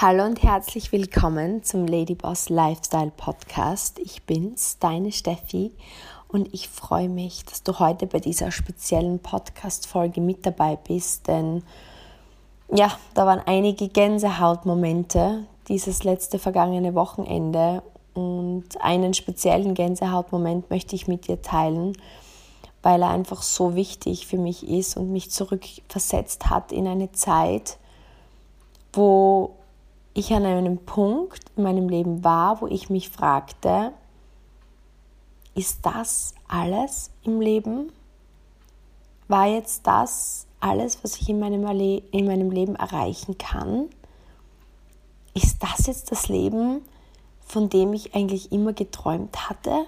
Hallo 0.00 0.24
und 0.24 0.44
herzlich 0.44 0.92
willkommen 0.92 1.64
zum 1.64 1.84
Ladyboss 1.84 2.50
Lifestyle 2.50 3.10
Podcast. 3.16 3.98
Ich 3.98 4.22
bin's, 4.22 4.78
deine 4.78 5.10
Steffi, 5.10 5.72
und 6.28 6.54
ich 6.54 6.68
freue 6.68 7.08
mich, 7.08 7.44
dass 7.44 7.64
du 7.64 7.80
heute 7.80 8.06
bei 8.06 8.20
dieser 8.20 8.52
speziellen 8.52 9.18
Podcast-Folge 9.18 10.20
mit 10.20 10.46
dabei 10.46 10.76
bist, 10.76 11.26
denn 11.26 11.64
ja, 12.72 12.96
da 13.14 13.26
waren 13.26 13.42
einige 13.44 13.88
Gänsehautmomente 13.88 15.46
dieses 15.66 16.04
letzte 16.04 16.38
vergangene 16.38 16.94
Wochenende 16.94 17.82
und 18.14 18.68
einen 18.80 19.14
speziellen 19.14 19.74
Gänsehautmoment 19.74 20.70
möchte 20.70 20.94
ich 20.94 21.08
mit 21.08 21.26
dir 21.26 21.42
teilen, 21.42 21.98
weil 22.82 23.02
er 23.02 23.10
einfach 23.10 23.42
so 23.42 23.74
wichtig 23.74 24.28
für 24.28 24.38
mich 24.38 24.68
ist 24.68 24.96
und 24.96 25.10
mich 25.10 25.32
zurückversetzt 25.32 26.50
hat 26.50 26.70
in 26.70 26.86
eine 26.86 27.10
Zeit, 27.10 27.78
wo 28.92 29.57
ich 30.18 30.32
an 30.32 30.44
einem 30.44 30.78
Punkt 30.78 31.40
in 31.56 31.62
meinem 31.62 31.88
Leben 31.88 32.24
war, 32.24 32.60
wo 32.60 32.66
ich 32.66 32.90
mich 32.90 33.08
fragte, 33.08 33.92
ist 35.54 35.84
das 35.84 36.34
alles 36.48 37.10
im 37.22 37.40
Leben? 37.40 37.92
War 39.28 39.46
jetzt 39.46 39.86
das 39.86 40.46
alles, 40.60 41.02
was 41.02 41.16
ich 41.16 41.28
in 41.28 41.38
meinem, 41.38 41.64
in 42.10 42.26
meinem 42.26 42.50
Leben 42.50 42.74
erreichen 42.74 43.38
kann? 43.38 43.88
Ist 45.34 45.62
das 45.62 45.86
jetzt 45.86 46.10
das 46.10 46.28
Leben, 46.28 46.82
von 47.40 47.68
dem 47.68 47.92
ich 47.92 48.14
eigentlich 48.14 48.50
immer 48.50 48.72
geträumt 48.72 49.48
hatte? 49.48 49.86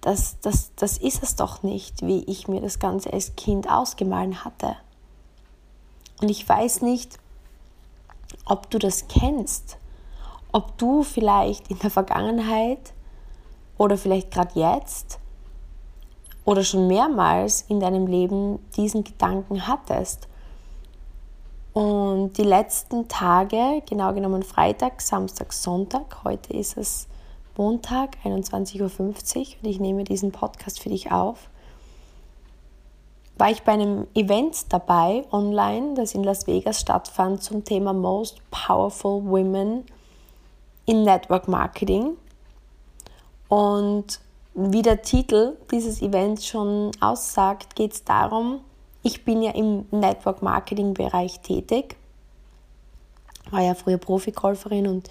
Das, 0.00 0.38
das, 0.40 0.72
das 0.76 0.98
ist 0.98 1.22
es 1.22 1.36
doch 1.36 1.62
nicht, 1.62 2.02
wie 2.06 2.24
ich 2.24 2.48
mir 2.48 2.60
das 2.60 2.78
Ganze 2.78 3.12
als 3.12 3.36
Kind 3.36 3.70
ausgemahlen 3.70 4.44
hatte. 4.44 4.76
Und 6.20 6.28
ich 6.28 6.48
weiß 6.48 6.82
nicht, 6.82 7.18
ob 8.44 8.70
du 8.70 8.78
das 8.78 9.08
kennst, 9.08 9.78
ob 10.52 10.76
du 10.78 11.02
vielleicht 11.02 11.68
in 11.70 11.78
der 11.78 11.90
Vergangenheit 11.90 12.92
oder 13.78 13.96
vielleicht 13.96 14.30
gerade 14.30 14.58
jetzt 14.58 15.18
oder 16.44 16.64
schon 16.64 16.86
mehrmals 16.86 17.62
in 17.68 17.80
deinem 17.80 18.06
Leben 18.06 18.58
diesen 18.76 19.04
Gedanken 19.04 19.66
hattest. 19.66 20.28
Und 21.72 22.36
die 22.36 22.42
letzten 22.42 23.08
Tage, 23.08 23.82
genau 23.88 24.12
genommen 24.12 24.42
Freitag, 24.42 25.00
Samstag, 25.00 25.52
Sonntag, 25.52 26.22
heute 26.24 26.52
ist 26.52 26.76
es 26.76 27.08
Montag, 27.56 28.16
21.50 28.24 28.80
Uhr 28.80 29.46
und 29.62 29.68
ich 29.68 29.80
nehme 29.80 30.04
diesen 30.04 30.32
Podcast 30.32 30.80
für 30.80 30.90
dich 30.90 31.12
auf, 31.12 31.48
war 33.42 33.50
ich 33.50 33.64
bei 33.64 33.72
einem 33.72 34.06
Event 34.14 34.72
dabei 34.72 35.24
online, 35.32 35.94
das 35.94 36.14
in 36.14 36.22
Las 36.22 36.46
Vegas 36.46 36.78
stattfand 36.78 37.42
zum 37.42 37.64
Thema 37.64 37.92
Most 37.92 38.38
Powerful 38.52 39.20
Women 39.24 39.84
in 40.86 41.02
Network 41.02 41.48
Marketing. 41.48 42.16
Und 43.48 44.20
wie 44.54 44.82
der 44.82 45.02
Titel 45.02 45.56
dieses 45.72 46.02
Events 46.02 46.46
schon 46.46 46.92
aussagt, 47.00 47.74
geht 47.74 47.94
es 47.94 48.04
darum, 48.04 48.60
ich 49.02 49.24
bin 49.24 49.42
ja 49.42 49.50
im 49.50 49.86
Network 49.90 50.40
Marketing 50.40 50.94
Bereich 50.94 51.40
tätig, 51.40 51.96
war 53.50 53.62
ja 53.62 53.74
früher 53.74 53.98
Profikolferin 53.98 54.86
und 54.86 55.10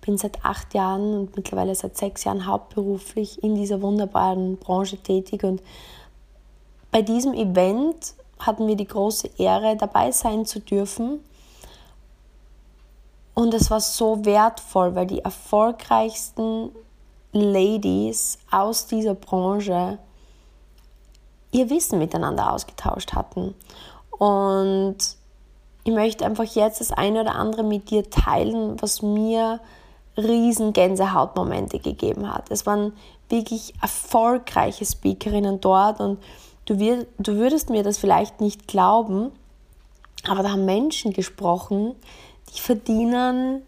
bin 0.00 0.16
seit 0.16 0.42
acht 0.46 0.72
Jahren 0.72 1.12
und 1.12 1.36
mittlerweile 1.36 1.74
seit 1.74 1.98
sechs 1.98 2.24
Jahren 2.24 2.46
hauptberuflich 2.46 3.42
in 3.42 3.54
dieser 3.54 3.82
wunderbaren 3.82 4.56
Branche 4.56 4.96
tätig 4.96 5.44
und 5.44 5.60
bei 6.90 7.02
diesem 7.02 7.34
Event 7.34 8.14
hatten 8.38 8.66
wir 8.66 8.76
die 8.76 8.86
große 8.86 9.30
Ehre, 9.38 9.76
dabei 9.76 10.12
sein 10.12 10.46
zu 10.46 10.60
dürfen. 10.60 11.20
Und 13.34 13.52
es 13.54 13.70
war 13.70 13.80
so 13.80 14.24
wertvoll, 14.24 14.94
weil 14.94 15.06
die 15.06 15.20
erfolgreichsten 15.20 16.70
Ladies 17.32 18.38
aus 18.50 18.86
dieser 18.86 19.14
Branche 19.14 19.98
ihr 21.52 21.70
Wissen 21.70 21.98
miteinander 21.98 22.52
ausgetauscht 22.52 23.14
hatten. 23.14 23.54
Und 24.10 24.96
ich 25.84 25.92
möchte 25.92 26.24
einfach 26.24 26.44
jetzt 26.44 26.80
das 26.80 26.92
eine 26.92 27.20
oder 27.20 27.34
andere 27.34 27.62
mit 27.62 27.90
dir 27.90 28.08
teilen, 28.08 28.80
was 28.80 29.02
mir 29.02 29.60
riesen 30.16 30.72
Gänsehautmomente 30.72 31.78
gegeben 31.78 32.32
hat. 32.32 32.50
Es 32.50 32.66
waren 32.66 32.94
wirklich 33.28 33.74
erfolgreiche 33.82 34.84
Speakerinnen 34.84 35.60
dort 35.60 36.00
und 36.00 36.18
Du, 36.66 36.78
wir, 36.78 37.06
du 37.18 37.36
würdest 37.36 37.70
mir 37.70 37.82
das 37.82 37.96
vielleicht 37.96 38.40
nicht 38.40 38.66
glauben, 38.68 39.30
aber 40.28 40.42
da 40.42 40.50
haben 40.50 40.64
Menschen 40.64 41.12
gesprochen, 41.12 41.94
die 42.54 42.60
verdienen, 42.60 43.62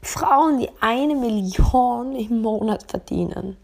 Frauen, 0.00 0.58
die 0.58 0.70
eine 0.80 1.14
Million 1.14 2.14
im 2.14 2.40
Monat 2.40 2.84
verdienen. 2.88 3.56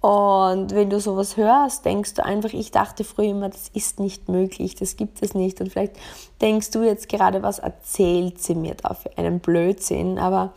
Und 0.00 0.70
wenn 0.70 0.90
du 0.90 1.00
sowas 1.00 1.36
hörst, 1.36 1.84
denkst 1.84 2.14
du 2.14 2.24
einfach, 2.24 2.52
ich 2.52 2.70
dachte 2.70 3.04
früher 3.04 3.30
immer, 3.30 3.48
das 3.48 3.68
ist 3.74 4.00
nicht 4.00 4.28
möglich, 4.28 4.74
das 4.76 4.96
gibt 4.96 5.22
es 5.22 5.34
nicht. 5.34 5.60
Und 5.60 5.70
vielleicht 5.70 5.96
denkst 6.40 6.70
du 6.70 6.82
jetzt 6.82 7.08
gerade, 7.08 7.42
was 7.42 7.58
erzählt 7.58 8.40
sie 8.40 8.54
mir 8.54 8.74
da 8.74 8.94
für 8.94 9.16
einen 9.18 9.40
Blödsinn. 9.40 10.18
Aber 10.18 10.52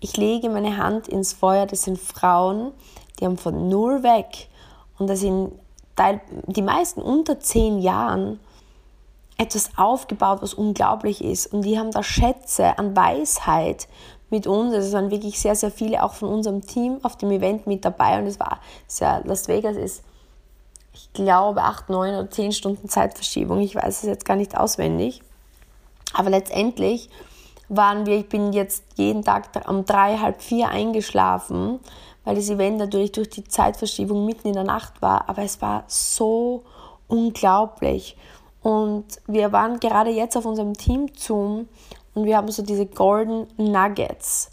ich 0.00 0.16
lege 0.16 0.48
meine 0.48 0.78
Hand 0.78 1.06
ins 1.06 1.32
Feuer, 1.32 1.66
das 1.66 1.82
sind 1.82 1.98
Frauen, 1.98 2.72
die 3.20 3.26
haben 3.26 3.36
von 3.36 3.68
null 3.68 4.02
weg 4.02 4.48
und 4.98 5.08
das 5.08 5.20
sind 5.20 5.52
die 6.46 6.62
meisten 6.62 7.02
unter 7.02 7.40
zehn 7.40 7.78
Jahren 7.80 8.40
etwas 9.38 9.70
aufgebaut, 9.76 10.38
was 10.42 10.54
unglaublich 10.54 11.22
ist. 11.22 11.52
Und 11.52 11.62
die 11.62 11.78
haben 11.78 11.92
da 11.92 12.02
Schätze 12.02 12.78
an 12.78 12.96
Weisheit 12.96 13.88
mit 14.30 14.46
uns. 14.46 14.74
Also 14.74 14.88
es 14.88 14.92
waren 14.92 15.10
wirklich 15.10 15.38
sehr, 15.38 15.54
sehr 15.54 15.70
viele 15.70 16.02
auch 16.02 16.14
von 16.14 16.28
unserem 16.28 16.66
Team 16.66 16.98
auf 17.02 17.16
dem 17.16 17.30
Event 17.30 17.66
mit 17.66 17.84
dabei. 17.84 18.18
Und 18.18 18.26
es 18.26 18.40
war 18.40 18.60
sehr, 18.86 19.22
Las 19.24 19.48
Vegas 19.48 19.76
ist, 19.76 20.02
ich 20.92 21.12
glaube, 21.12 21.62
acht, 21.62 21.88
neun 21.88 22.14
oder 22.14 22.30
zehn 22.30 22.52
Stunden 22.52 22.88
Zeitverschiebung. 22.88 23.60
Ich 23.60 23.76
weiß 23.76 24.02
es 24.02 24.08
jetzt 24.08 24.24
gar 24.24 24.36
nicht 24.36 24.56
auswendig. 24.56 25.22
Aber 26.12 26.30
letztendlich 26.30 27.08
waren 27.68 28.06
wir, 28.06 28.16
ich 28.16 28.28
bin 28.28 28.52
jetzt 28.52 28.82
jeden 28.96 29.22
Tag 29.22 29.68
um 29.68 29.84
drei, 29.84 30.16
halb 30.16 30.42
vier 30.42 30.68
eingeschlafen, 30.68 31.78
weil 32.28 32.36
das 32.36 32.50
Event 32.50 32.76
natürlich 32.76 33.12
durch 33.12 33.30
die 33.30 33.44
Zeitverschiebung 33.44 34.26
mitten 34.26 34.48
in 34.48 34.52
der 34.52 34.62
Nacht 34.62 35.00
war. 35.00 35.30
Aber 35.30 35.40
es 35.44 35.62
war 35.62 35.84
so 35.86 36.62
unglaublich. 37.06 38.18
Und 38.60 39.06
wir 39.26 39.50
waren 39.50 39.80
gerade 39.80 40.10
jetzt 40.10 40.36
auf 40.36 40.44
unserem 40.44 40.74
Team 40.74 41.06
Zoom 41.16 41.70
und 42.12 42.26
wir 42.26 42.36
haben 42.36 42.50
so 42.50 42.62
diese 42.62 42.84
Golden 42.84 43.46
Nuggets 43.56 44.50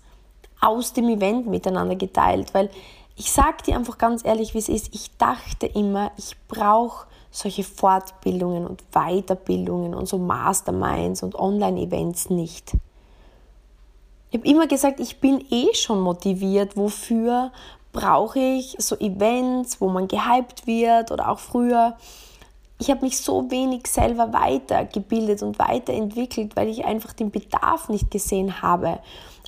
aus 0.62 0.94
dem 0.94 1.10
Event 1.10 1.48
miteinander 1.48 1.98
geteilt, 1.98 2.54
weil 2.54 2.70
ich 3.18 3.30
sage 3.30 3.58
dir 3.68 3.76
einfach 3.76 3.98
ganz 3.98 4.24
ehrlich, 4.24 4.54
wie 4.54 4.60
es 4.60 4.70
ist. 4.70 4.96
Ich 4.96 5.18
dachte 5.18 5.66
immer, 5.66 6.14
ich 6.16 6.38
brauche 6.48 7.08
solche 7.30 7.66
Fortbildungen 7.66 8.66
und 8.66 8.86
Weiterbildungen 8.94 9.94
und 9.96 10.08
so 10.08 10.18
Masterminds 10.18 11.24
und 11.24 11.36
Online-Events 11.36 12.30
nicht. 12.30 12.72
Ich 14.36 14.42
habe 14.42 14.50
immer 14.50 14.68
gesagt, 14.68 15.00
ich 15.00 15.22
bin 15.22 15.46
eh 15.50 15.74
schon 15.76 16.02
motiviert. 16.02 16.76
Wofür 16.76 17.54
brauche 17.94 18.38
ich 18.38 18.76
so 18.80 18.98
Events, 18.98 19.80
wo 19.80 19.88
man 19.88 20.10
gehypt 20.10 20.68
wird 20.68 21.10
oder 21.10 21.30
auch 21.30 21.40
früher? 21.40 21.96
Ich 22.78 22.92
habe 22.92 23.06
mich 23.06 23.18
so 23.18 23.50
wenig 23.50 23.88
selber 23.88 24.34
weitergebildet 24.34 25.42
und 25.42 25.58
weiterentwickelt, 25.58 26.58
weil 26.58 26.68
ich 26.68 26.84
einfach 26.84 27.14
den 27.14 27.32
Bedarf 27.32 27.88
nicht 27.88 28.12
gesehen 28.12 28.62
habe. 28.62 29.00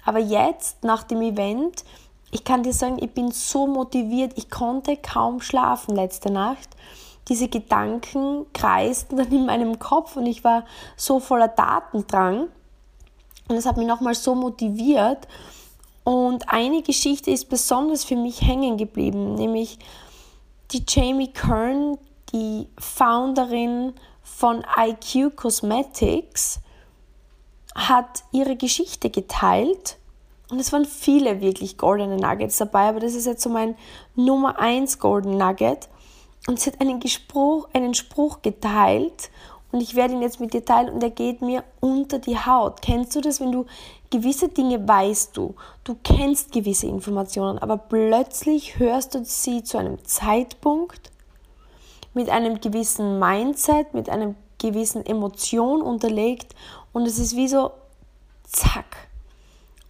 Aber 0.05 0.19
jetzt, 0.19 0.85
nach 0.85 1.03
dem 1.03 1.21
Event, 1.21 1.83
ich 2.31 2.45
kann 2.45 2.63
dir 2.63 2.71
sagen, 2.71 2.95
ich 3.01 3.11
bin 3.11 3.31
so 3.31 3.67
motiviert, 3.67 4.37
ich 4.37 4.49
konnte 4.49 4.95
kaum 4.95 5.41
schlafen 5.41 5.97
letzte 5.97 6.31
Nacht. 6.31 6.69
Diese 7.27 7.49
Gedanken 7.49 8.45
kreisten 8.53 9.17
dann 9.17 9.33
in 9.33 9.47
meinem 9.47 9.79
Kopf 9.79 10.15
und 10.15 10.27
ich 10.27 10.45
war 10.45 10.63
so 10.95 11.19
voller 11.19 11.49
Datendrang. 11.49 12.47
Und 13.47 13.55
das 13.55 13.65
hat 13.65 13.77
mich 13.77 13.87
nochmal 13.87 14.15
so 14.15 14.35
motiviert. 14.35 15.27
Und 16.03 16.49
eine 16.49 16.81
Geschichte 16.83 17.31
ist 17.31 17.49
besonders 17.49 18.03
für 18.03 18.15
mich 18.15 18.41
hängen 18.41 18.77
geblieben, 18.77 19.35
nämlich 19.35 19.77
die 20.71 20.83
Jamie 20.87 21.31
Kern, 21.31 21.97
die 22.33 22.67
Founderin 22.77 23.93
von 24.23 24.63
IQ 24.77 25.35
Cosmetics, 25.35 26.59
hat 27.75 28.23
ihre 28.31 28.55
Geschichte 28.55 29.09
geteilt. 29.09 29.97
Und 30.49 30.59
es 30.59 30.71
waren 30.71 30.85
viele 30.85 31.41
wirklich 31.41 31.77
goldene 31.77 32.17
Nuggets 32.17 32.57
dabei, 32.57 32.89
aber 32.89 33.01
das 33.01 33.13
ist 33.13 33.25
jetzt 33.25 33.43
so 33.43 33.49
mein 33.49 33.75
Nummer 34.15 34.59
1 34.59 34.99
Golden 34.99 35.37
Nugget. 35.37 35.89
Und 36.47 36.59
sie 36.59 36.71
hat 36.71 36.79
einen 36.79 37.05
Spruch, 37.05 37.67
einen 37.73 37.93
Spruch 37.93 38.41
geteilt 38.41 39.29
und 39.71 39.81
ich 39.81 39.95
werde 39.95 40.13
ihn 40.13 40.21
jetzt 40.21 40.39
mit 40.39 40.53
dir 40.53 40.63
teilen 40.63 40.89
und 40.89 41.03
er 41.03 41.09
geht 41.09 41.41
mir 41.41 41.63
unter 41.79 42.19
die 42.19 42.37
Haut. 42.37 42.81
Kennst 42.81 43.15
du 43.15 43.21
das, 43.21 43.41
wenn 43.41 43.51
du 43.51 43.65
gewisse 44.09 44.47
Dinge 44.47 44.87
weißt 44.87 45.35
du, 45.35 45.55
du 45.83 45.95
kennst 46.03 46.51
gewisse 46.51 46.87
Informationen, 46.87 47.59
aber 47.59 47.77
plötzlich 47.77 48.79
hörst 48.79 49.15
du 49.15 49.25
sie 49.25 49.63
zu 49.63 49.77
einem 49.77 50.03
Zeitpunkt 50.05 51.11
mit 52.13 52.29
einem 52.29 52.61
gewissen 52.61 53.19
Mindset, 53.19 53.93
mit 53.93 54.09
einer 54.09 54.35
gewissen 54.57 55.05
Emotion 55.05 55.81
unterlegt 55.81 56.55
und 56.93 57.05
es 57.05 57.19
ist 57.19 57.35
wie 57.35 57.47
so, 57.47 57.71
zack. 58.43 59.07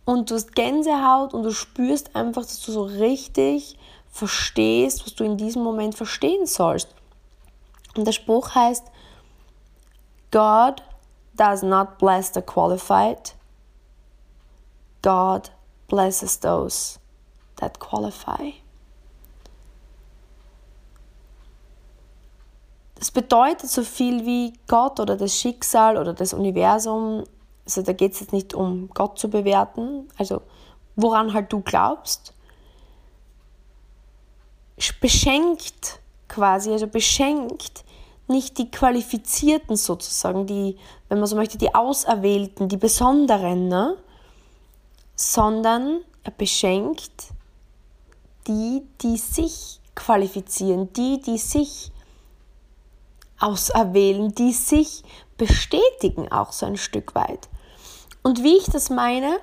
Und 0.03 0.31
du 0.31 0.35
hast 0.35 0.56
Gänsehaut 0.56 1.33
und 1.33 1.44
du 1.44 1.51
spürst 1.51 2.15
einfach, 2.15 2.41
dass 2.41 2.62
du 2.62 2.71
so 2.71 2.83
richtig 2.83 3.77
verstehst, 4.09 5.06
was 5.06 5.15
du 5.15 5.23
in 5.23 5.38
diesem 5.38 5.63
Moment 5.63 5.95
verstehen 5.95 6.45
sollst. 6.45 6.89
Und 7.95 8.06
der 8.06 8.13
Spruch 8.13 8.56
heißt, 8.56 8.85
God 10.31 10.81
does 11.35 11.63
not 11.63 12.00
bless 12.00 12.29
the 12.29 12.41
qualified. 12.41 13.31
God 15.01 15.50
blesses 15.88 16.38
those 16.38 17.00
that 17.57 17.79
qualify. 17.79 18.53
Das 22.95 23.12
bedeutet 23.12 23.69
so 23.69 23.83
viel 23.83 24.25
wie 24.25 24.53
Gott 24.68 25.00
oder 25.00 25.15
das 25.15 25.35
Schicksal 25.35 25.97
oder 25.97 26.13
das 26.13 26.33
Universum. 26.33 27.23
Also 27.65 27.83
da 27.83 27.94
geht 27.94 28.13
es 28.13 28.21
jetzt 28.21 28.33
nicht 28.33 28.53
um 28.53 28.89
Gott 28.89 29.19
zu 29.19 29.30
bewerten, 29.30 30.07
also 30.18 30.41
woran 30.95 31.33
halt 31.33 31.53
du 31.53 31.62
glaubst. 31.62 32.33
Beschenkt 35.00 36.00
quasi, 36.27 36.71
also 36.71 36.88
beschenkt 36.88 37.83
nicht 38.27 38.57
die 38.57 38.69
Qualifizierten 38.69 39.75
sozusagen, 39.75 40.45
die, 40.45 40.77
wenn 41.09 41.19
man 41.19 41.27
so 41.27 41.35
möchte, 41.35 41.57
die 41.57 41.74
Auserwählten, 41.74 42.68
die 42.68 42.77
Besonderen, 42.77 43.68
ne? 43.68 43.97
sondern 45.15 46.01
er 46.24 46.31
beschenkt 46.31 47.31
die, 48.47 48.83
die 49.01 49.18
sich 49.18 49.79
qualifizieren, 49.95 50.91
die, 50.94 51.21
die 51.21 51.38
sich 51.38 51.91
auserwählen, 53.39 54.33
die 54.33 54.51
sich 54.51 55.03
bestätigen 55.38 56.31
auch 56.31 56.51
so 56.51 56.65
ein 56.65 56.77
Stück 56.77 57.15
weit. 57.15 57.47
Und 58.23 58.44
wie 58.44 58.57
ich 58.57 58.65
das 58.65 58.89
meine, 58.89 59.39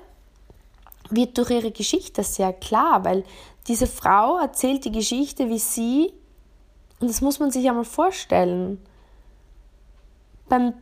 wird 1.10 1.38
durch 1.38 1.50
ihre 1.50 1.70
Geschichte 1.70 2.22
sehr 2.22 2.52
klar, 2.52 3.04
weil 3.04 3.24
diese 3.66 3.86
Frau 3.86 4.38
erzählt 4.38 4.84
die 4.84 4.92
Geschichte, 4.92 5.48
wie 5.48 5.58
sie, 5.58 6.12
und 7.04 7.10
das 7.10 7.20
muss 7.20 7.38
man 7.38 7.50
sich 7.50 7.68
einmal 7.68 7.84
vorstellen, 7.84 8.82
beim 10.48 10.72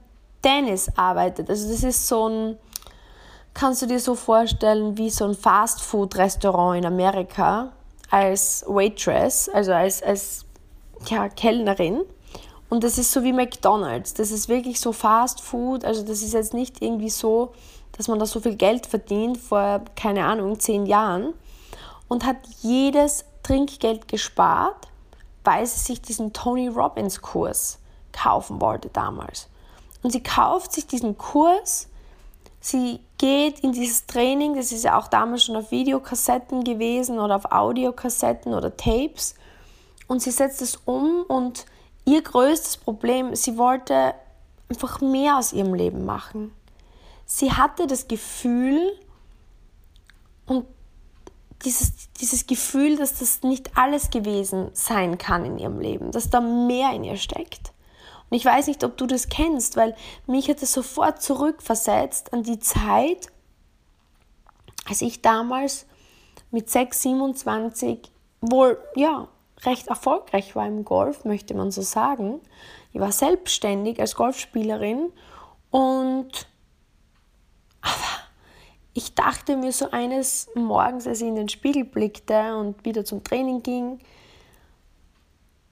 Tennis 0.40 0.88
arbeitet. 0.94 1.50
Also 1.50 1.69
das 1.69 1.82
ist 1.82 2.06
so 2.06 2.28
ein, 2.28 2.58
kannst 3.54 3.82
du 3.82 3.86
dir 3.86 3.98
so 3.98 4.14
vorstellen, 4.14 4.96
wie 4.96 5.10
so 5.10 5.24
ein 5.24 5.34
Fastfood-Restaurant 5.34 6.78
in 6.78 6.86
Amerika 6.86 7.72
als 8.08 8.64
Waitress, 8.69 9.48
also 9.48 9.72
als, 9.72 10.00
als 10.00 10.44
ja, 11.08 11.28
Kellnerin. 11.28 12.02
Und 12.69 12.84
das 12.84 12.98
ist 12.98 13.10
so 13.10 13.24
wie 13.24 13.32
McDonald's. 13.32 14.14
Das 14.14 14.30
ist 14.30 14.48
wirklich 14.48 14.78
so 14.78 14.92
Fast 14.92 15.40
Food. 15.40 15.84
Also 15.84 16.02
das 16.02 16.22
ist 16.22 16.34
jetzt 16.34 16.54
nicht 16.54 16.80
irgendwie 16.82 17.10
so, 17.10 17.52
dass 17.96 18.06
man 18.06 18.20
da 18.20 18.26
so 18.26 18.38
viel 18.38 18.54
Geld 18.54 18.86
verdient 18.86 19.38
vor, 19.38 19.80
keine 19.96 20.24
Ahnung, 20.24 20.60
zehn 20.60 20.86
Jahren. 20.86 21.34
Und 22.06 22.24
hat 22.24 22.36
jedes 22.60 23.24
Trinkgeld 23.42 24.06
gespart, 24.06 24.86
weil 25.44 25.66
sie 25.66 25.78
sich 25.78 26.02
diesen 26.02 26.32
Tony 26.32 26.68
Robbins 26.68 27.20
Kurs 27.20 27.78
kaufen 28.12 28.60
wollte 28.60 28.88
damals. 28.88 29.48
Und 30.02 30.10
sie 30.10 30.22
kauft 30.22 30.72
sich 30.72 30.86
diesen 30.86 31.16
Kurs, 31.16 31.88
sie 32.60 33.00
geht 33.18 33.60
in 33.60 33.72
dieses 33.72 34.06
Training, 34.06 34.56
das 34.56 34.72
ist 34.72 34.84
ja 34.84 34.98
auch 34.98 35.08
damals 35.08 35.44
schon 35.44 35.56
auf 35.56 35.70
Videokassetten 35.70 36.64
gewesen 36.64 37.18
oder 37.18 37.36
auf 37.36 37.52
Audiokassetten 37.52 38.54
oder 38.54 38.76
Tapes. 38.76 39.34
Und 40.08 40.20
sie 40.20 40.30
setzt 40.30 40.60
es 40.60 40.76
um 40.84 41.22
und 41.22 41.66
ihr 42.04 42.22
größtes 42.22 42.78
Problem, 42.78 43.34
sie 43.34 43.56
wollte 43.56 44.14
einfach 44.68 45.00
mehr 45.00 45.38
aus 45.38 45.52
ihrem 45.52 45.74
Leben 45.74 46.04
machen. 46.04 46.52
Sie 47.26 47.52
hatte 47.52 47.86
das 47.86 48.08
Gefühl 48.08 48.98
und 50.46 50.66
dieses, 51.64 51.92
dieses 52.20 52.46
Gefühl, 52.46 52.96
dass 52.96 53.18
das 53.18 53.42
nicht 53.42 53.76
alles 53.76 54.10
gewesen 54.10 54.70
sein 54.72 55.18
kann 55.18 55.44
in 55.44 55.58
ihrem 55.58 55.80
Leben, 55.80 56.10
dass 56.10 56.30
da 56.30 56.40
mehr 56.40 56.92
in 56.92 57.04
ihr 57.04 57.16
steckt. 57.16 57.72
Und 58.30 58.36
ich 58.36 58.44
weiß 58.44 58.66
nicht, 58.66 58.82
ob 58.84 58.96
du 58.96 59.06
das 59.06 59.28
kennst, 59.28 59.76
weil 59.76 59.94
mich 60.26 60.48
hat 60.48 60.62
es 60.62 60.72
sofort 60.72 61.22
zurückversetzt 61.22 62.32
an 62.32 62.42
die 62.42 62.58
Zeit, 62.58 63.28
als 64.88 65.02
ich 65.02 65.22
damals 65.22 65.86
mit 66.50 66.70
6, 66.70 67.02
27 67.02 68.10
wohl, 68.40 68.78
ja, 68.96 69.28
recht 69.64 69.88
erfolgreich 69.88 70.56
war 70.56 70.66
im 70.66 70.84
Golf, 70.84 71.24
möchte 71.24 71.54
man 71.54 71.70
so 71.70 71.82
sagen. 71.82 72.40
Ich 72.92 73.00
war 73.00 73.12
selbstständig 73.12 74.00
als 74.00 74.14
Golfspielerin 74.14 75.12
und 75.70 76.46
aber 77.80 78.21
ich 78.94 79.14
dachte 79.14 79.56
mir 79.56 79.72
so 79.72 79.90
eines 79.90 80.48
Morgens, 80.54 81.06
als 81.06 81.20
ich 81.20 81.28
in 81.28 81.36
den 81.36 81.48
Spiegel 81.48 81.84
blickte 81.84 82.56
und 82.56 82.84
wieder 82.84 83.04
zum 83.04 83.24
Training 83.24 83.62
ging, 83.62 83.98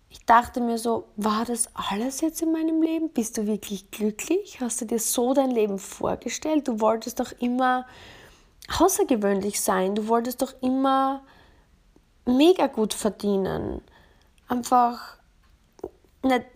ich 0.08 0.24
dachte 0.26 0.60
mir 0.60 0.76
so, 0.76 1.04
war 1.16 1.44
das 1.44 1.68
alles 1.74 2.20
jetzt 2.20 2.42
in 2.42 2.50
meinem 2.50 2.82
Leben? 2.82 3.10
Bist 3.10 3.38
du 3.38 3.46
wirklich 3.46 3.92
glücklich? 3.92 4.60
Hast 4.60 4.80
du 4.80 4.84
dir 4.84 4.98
so 4.98 5.34
dein 5.34 5.52
Leben 5.52 5.78
vorgestellt? 5.78 6.66
Du 6.66 6.80
wolltest 6.80 7.20
doch 7.20 7.32
immer 7.38 7.86
außergewöhnlich 8.78 9.60
sein. 9.60 9.94
Du 9.94 10.08
wolltest 10.08 10.42
doch 10.42 10.52
immer 10.62 11.22
mega 12.26 12.66
gut 12.66 12.92
verdienen. 12.92 13.82
Einfach 14.48 15.18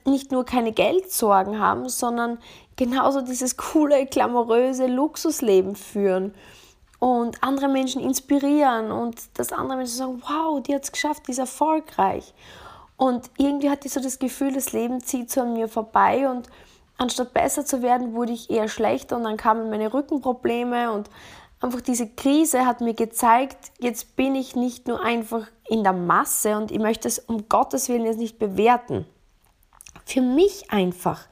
nicht 0.04 0.32
nur 0.32 0.44
keine 0.44 0.72
Geldsorgen 0.72 1.58
haben, 1.60 1.88
sondern 1.88 2.38
genauso 2.76 3.22
dieses 3.22 3.56
coole, 3.56 4.06
glamouröse 4.06 4.86
Luxusleben 4.86 5.76
führen 5.76 6.34
und 6.98 7.42
andere 7.42 7.68
Menschen 7.68 8.00
inspirieren 8.00 8.90
und 8.90 9.20
dass 9.34 9.52
andere 9.52 9.78
Menschen 9.78 9.96
sagen, 9.96 10.22
wow, 10.26 10.62
die 10.62 10.74
hat 10.74 10.84
es 10.84 10.92
geschafft, 10.92 11.26
die 11.26 11.32
ist 11.32 11.38
erfolgreich. 11.38 12.32
Und 12.96 13.30
irgendwie 13.36 13.70
hatte 13.70 13.86
ich 13.86 13.92
so 13.92 14.00
das 14.00 14.18
Gefühl, 14.18 14.52
das 14.52 14.72
Leben 14.72 15.02
zieht 15.02 15.30
so 15.30 15.42
an 15.42 15.52
mir 15.52 15.68
vorbei 15.68 16.28
und 16.28 16.48
anstatt 16.96 17.34
besser 17.34 17.66
zu 17.66 17.82
werden, 17.82 18.14
wurde 18.14 18.32
ich 18.32 18.50
eher 18.50 18.68
schlechter 18.68 19.16
und 19.16 19.24
dann 19.24 19.36
kamen 19.36 19.68
meine 19.68 19.92
Rückenprobleme 19.92 20.92
und 20.92 21.10
einfach 21.60 21.80
diese 21.80 22.08
Krise 22.08 22.66
hat 22.66 22.80
mir 22.80 22.94
gezeigt, 22.94 23.72
jetzt 23.80 24.16
bin 24.16 24.34
ich 24.34 24.54
nicht 24.54 24.86
nur 24.86 25.00
einfach 25.00 25.46
in 25.68 25.82
der 25.82 25.92
Masse 25.92 26.56
und 26.56 26.70
ich 26.70 26.78
möchte 26.78 27.08
es 27.08 27.18
um 27.18 27.48
Gottes 27.48 27.88
Willen 27.88 28.06
jetzt 28.06 28.18
nicht 28.18 28.38
bewerten. 28.38 29.06
Für 30.04 30.20
mich 30.20 30.70
einfach 30.70 31.26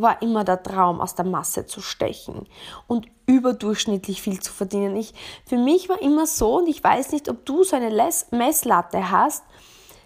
war 0.00 0.22
immer 0.22 0.44
der 0.44 0.62
Traum, 0.62 1.00
aus 1.00 1.14
der 1.14 1.24
Masse 1.24 1.66
zu 1.66 1.80
stechen 1.80 2.46
und 2.86 3.06
überdurchschnittlich 3.26 4.22
viel 4.22 4.40
zu 4.40 4.52
verdienen. 4.52 4.96
Ich, 4.96 5.12
für 5.44 5.58
mich 5.58 5.88
war 5.88 6.00
immer 6.00 6.26
so, 6.26 6.58
und 6.58 6.68
ich 6.68 6.82
weiß 6.82 7.12
nicht, 7.12 7.28
ob 7.28 7.44
du 7.44 7.64
so 7.64 7.76
eine 7.76 7.90
Messlatte 8.30 9.10
hast, 9.10 9.44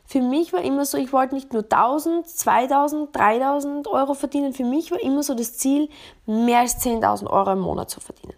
für 0.05 0.21
mich 0.21 0.53
war 0.53 0.61
immer 0.61 0.85
so, 0.85 0.99
ich 0.99 1.13
wollte 1.13 1.35
nicht 1.35 1.53
nur 1.53 1.63
1000, 1.63 2.29
2000, 2.29 3.17
3000 3.17 3.89
Euro 3.89 4.13
verdienen. 4.13 4.53
Für 4.53 4.65
mich 4.65 4.91
war 4.91 5.01
immer 5.01 5.23
so 5.23 5.35
das 5.35 5.57
Ziel, 5.57 5.89
mehr 6.27 6.59
als 6.59 6.85
10.000 6.85 7.31
Euro 7.31 7.53
im 7.53 7.61
Monat 7.61 7.89
zu 7.89 8.01
verdienen 8.01 8.35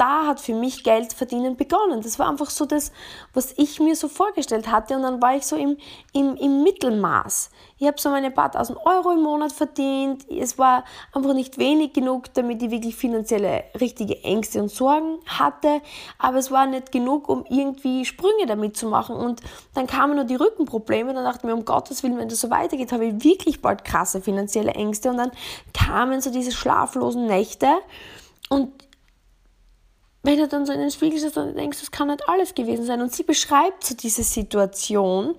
da 0.00 0.26
hat 0.26 0.40
für 0.40 0.54
mich 0.54 0.82
Geld 0.82 1.12
verdienen 1.12 1.56
begonnen. 1.56 2.00
Das 2.00 2.18
war 2.18 2.30
einfach 2.30 2.48
so 2.48 2.64
das, 2.64 2.90
was 3.34 3.52
ich 3.58 3.80
mir 3.80 3.94
so 3.94 4.08
vorgestellt 4.08 4.72
hatte. 4.72 4.96
Und 4.96 5.02
dann 5.02 5.20
war 5.20 5.36
ich 5.36 5.44
so 5.44 5.56
im, 5.56 5.76
im, 6.14 6.36
im 6.36 6.62
Mittelmaß. 6.62 7.50
Ich 7.76 7.86
habe 7.86 8.00
so 8.00 8.08
meine 8.08 8.30
paar 8.30 8.50
tausend 8.50 8.78
Euro 8.86 9.10
im 9.10 9.22
Monat 9.22 9.52
verdient. 9.52 10.24
Es 10.30 10.58
war 10.58 10.84
einfach 11.12 11.34
nicht 11.34 11.58
wenig 11.58 11.92
genug, 11.92 12.32
damit 12.32 12.62
ich 12.62 12.70
wirklich 12.70 12.96
finanzielle 12.96 13.64
richtige 13.78 14.24
Ängste 14.24 14.62
und 14.62 14.70
Sorgen 14.70 15.18
hatte. 15.26 15.82
Aber 16.18 16.38
es 16.38 16.50
war 16.50 16.64
nicht 16.64 16.92
genug, 16.92 17.28
um 17.28 17.44
irgendwie 17.50 18.06
Sprünge 18.06 18.46
damit 18.46 18.78
zu 18.78 18.86
machen. 18.86 19.16
Und 19.16 19.42
dann 19.74 19.86
kamen 19.86 20.16
nur 20.16 20.24
die 20.24 20.36
Rückenprobleme. 20.36 21.12
Dann 21.12 21.24
dachte 21.24 21.40
ich 21.40 21.44
mir, 21.44 21.54
um 21.54 21.66
Gottes 21.66 22.02
Willen, 22.02 22.16
wenn 22.16 22.30
das 22.30 22.40
so 22.40 22.48
weitergeht, 22.48 22.90
habe 22.92 23.04
ich 23.04 23.22
wirklich 23.22 23.60
bald 23.60 23.84
krasse 23.84 24.22
finanzielle 24.22 24.72
Ängste. 24.72 25.10
Und 25.10 25.18
dann 25.18 25.32
kamen 25.74 26.22
so 26.22 26.30
diese 26.30 26.52
schlaflosen 26.52 27.26
Nächte. 27.26 27.68
Und 28.48 28.72
wenn 30.22 30.38
du 30.38 30.48
dann 30.48 30.66
so 30.66 30.72
in 30.72 30.80
den 30.80 30.90
Spiegel 30.90 31.18
schaust 31.18 31.38
und 31.38 31.56
denkst, 31.56 31.80
das 31.80 31.90
kann 31.90 32.08
nicht 32.08 32.28
alles 32.28 32.54
gewesen 32.54 32.84
sein. 32.84 33.00
Und 33.00 33.12
sie 33.12 33.22
beschreibt 33.22 33.84
so 33.84 33.94
diese 33.94 34.22
Situation, 34.22 35.34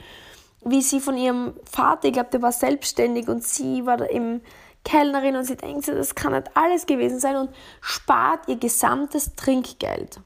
wie 0.64 0.82
sie 0.82 1.00
von 1.00 1.18
ihrem 1.18 1.54
Vater, 1.70 2.08
ich 2.08 2.14
glaube, 2.14 2.30
der 2.32 2.42
war 2.42 2.52
selbstständig 2.52 3.28
und 3.28 3.44
sie 3.44 3.86
war 3.86 3.98
da 3.98 4.08
eben 4.08 4.42
Kellnerin 4.84 5.36
und 5.36 5.44
sie 5.44 5.58
denkt, 5.58 5.88
das 5.88 6.16
kann 6.16 6.34
nicht 6.34 6.56
alles 6.56 6.86
gewesen 6.86 7.20
sein 7.20 7.36
und 7.36 7.52
spart 7.82 8.48
ihr 8.48 8.58
gesamtes 8.58 9.36
Trinkgeld 9.36 10.20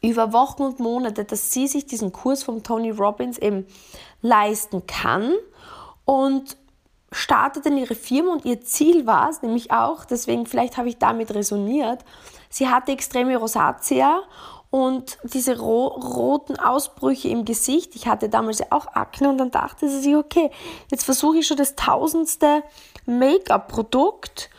über 0.00 0.32
Wochen 0.32 0.62
und 0.62 0.80
Monate, 0.80 1.24
dass 1.24 1.52
sie 1.52 1.68
sich 1.68 1.86
diesen 1.86 2.12
Kurs 2.12 2.42
von 2.42 2.62
Tony 2.64 2.90
Robbins 2.90 3.38
eben 3.38 3.66
leisten 4.22 4.86
kann 4.86 5.32
und 6.04 6.56
startet 7.12 7.66
dann 7.66 7.78
ihre 7.78 7.94
Firma 7.94 8.32
und 8.32 8.44
ihr 8.44 8.60
Ziel 8.60 9.06
war 9.06 9.30
es 9.30 9.42
nämlich 9.42 9.70
auch, 9.70 10.04
deswegen 10.04 10.46
vielleicht 10.46 10.76
habe 10.76 10.88
ich 10.88 10.98
damit 10.98 11.32
resoniert, 11.34 12.04
sie 12.48 12.68
hatte 12.68 12.92
extreme 12.92 13.36
Rosatia 13.36 14.22
und 14.70 15.18
diese 15.22 15.58
ro 15.58 15.86
roten 15.86 16.58
Ausbrüche 16.58 17.28
im 17.28 17.44
Gesicht. 17.44 17.94
Ich 17.94 18.06
hatte 18.06 18.28
damals 18.28 18.58
ja 18.58 18.66
auch 18.70 18.86
Akne 18.88 19.28
und 19.30 19.38
dann 19.38 19.50
dachte 19.50 19.88
sie 19.88 20.00
sich, 20.00 20.16
okay, 20.16 20.50
jetzt 20.90 21.04
versuche 21.04 21.38
ich 21.38 21.46
schon 21.46 21.56
das 21.56 21.74
tausendste 21.74 22.62
Make-up-Produkt 23.06 24.50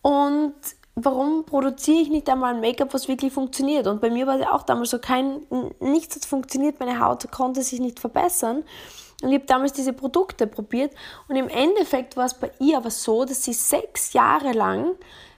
und 0.00 0.54
warum 0.94 1.44
produziere 1.44 2.00
ich 2.00 2.08
nicht 2.08 2.28
einmal 2.28 2.54
ein 2.54 2.60
Make-up, 2.60 2.94
was 2.94 3.08
wirklich 3.08 3.32
funktioniert? 3.32 3.86
Und 3.86 4.00
bei 4.00 4.10
mir 4.10 4.26
war 4.26 4.40
es 4.40 4.46
auch 4.46 4.62
damals 4.62 4.90
so, 4.90 4.98
kein, 4.98 5.42
nichts 5.80 6.16
hat 6.16 6.24
funktioniert, 6.24 6.80
meine 6.80 7.00
Haut 7.00 7.30
konnte 7.30 7.62
sich 7.62 7.80
nicht 7.80 8.00
verbessern. 8.00 8.64
Und 9.22 9.30
ich 9.30 9.34
habe 9.34 9.46
damals 9.46 9.72
diese 9.72 9.92
Produkte 9.92 10.46
probiert 10.46 10.94
und 11.26 11.34
im 11.34 11.48
Endeffekt 11.48 12.16
war 12.16 12.26
es 12.26 12.34
bei 12.34 12.52
ihr 12.60 12.76
aber 12.76 12.90
so, 12.90 13.24
dass 13.24 13.42
sie 13.42 13.52
sechs 13.52 14.12
Jahre 14.12 14.52
lang 14.52 14.94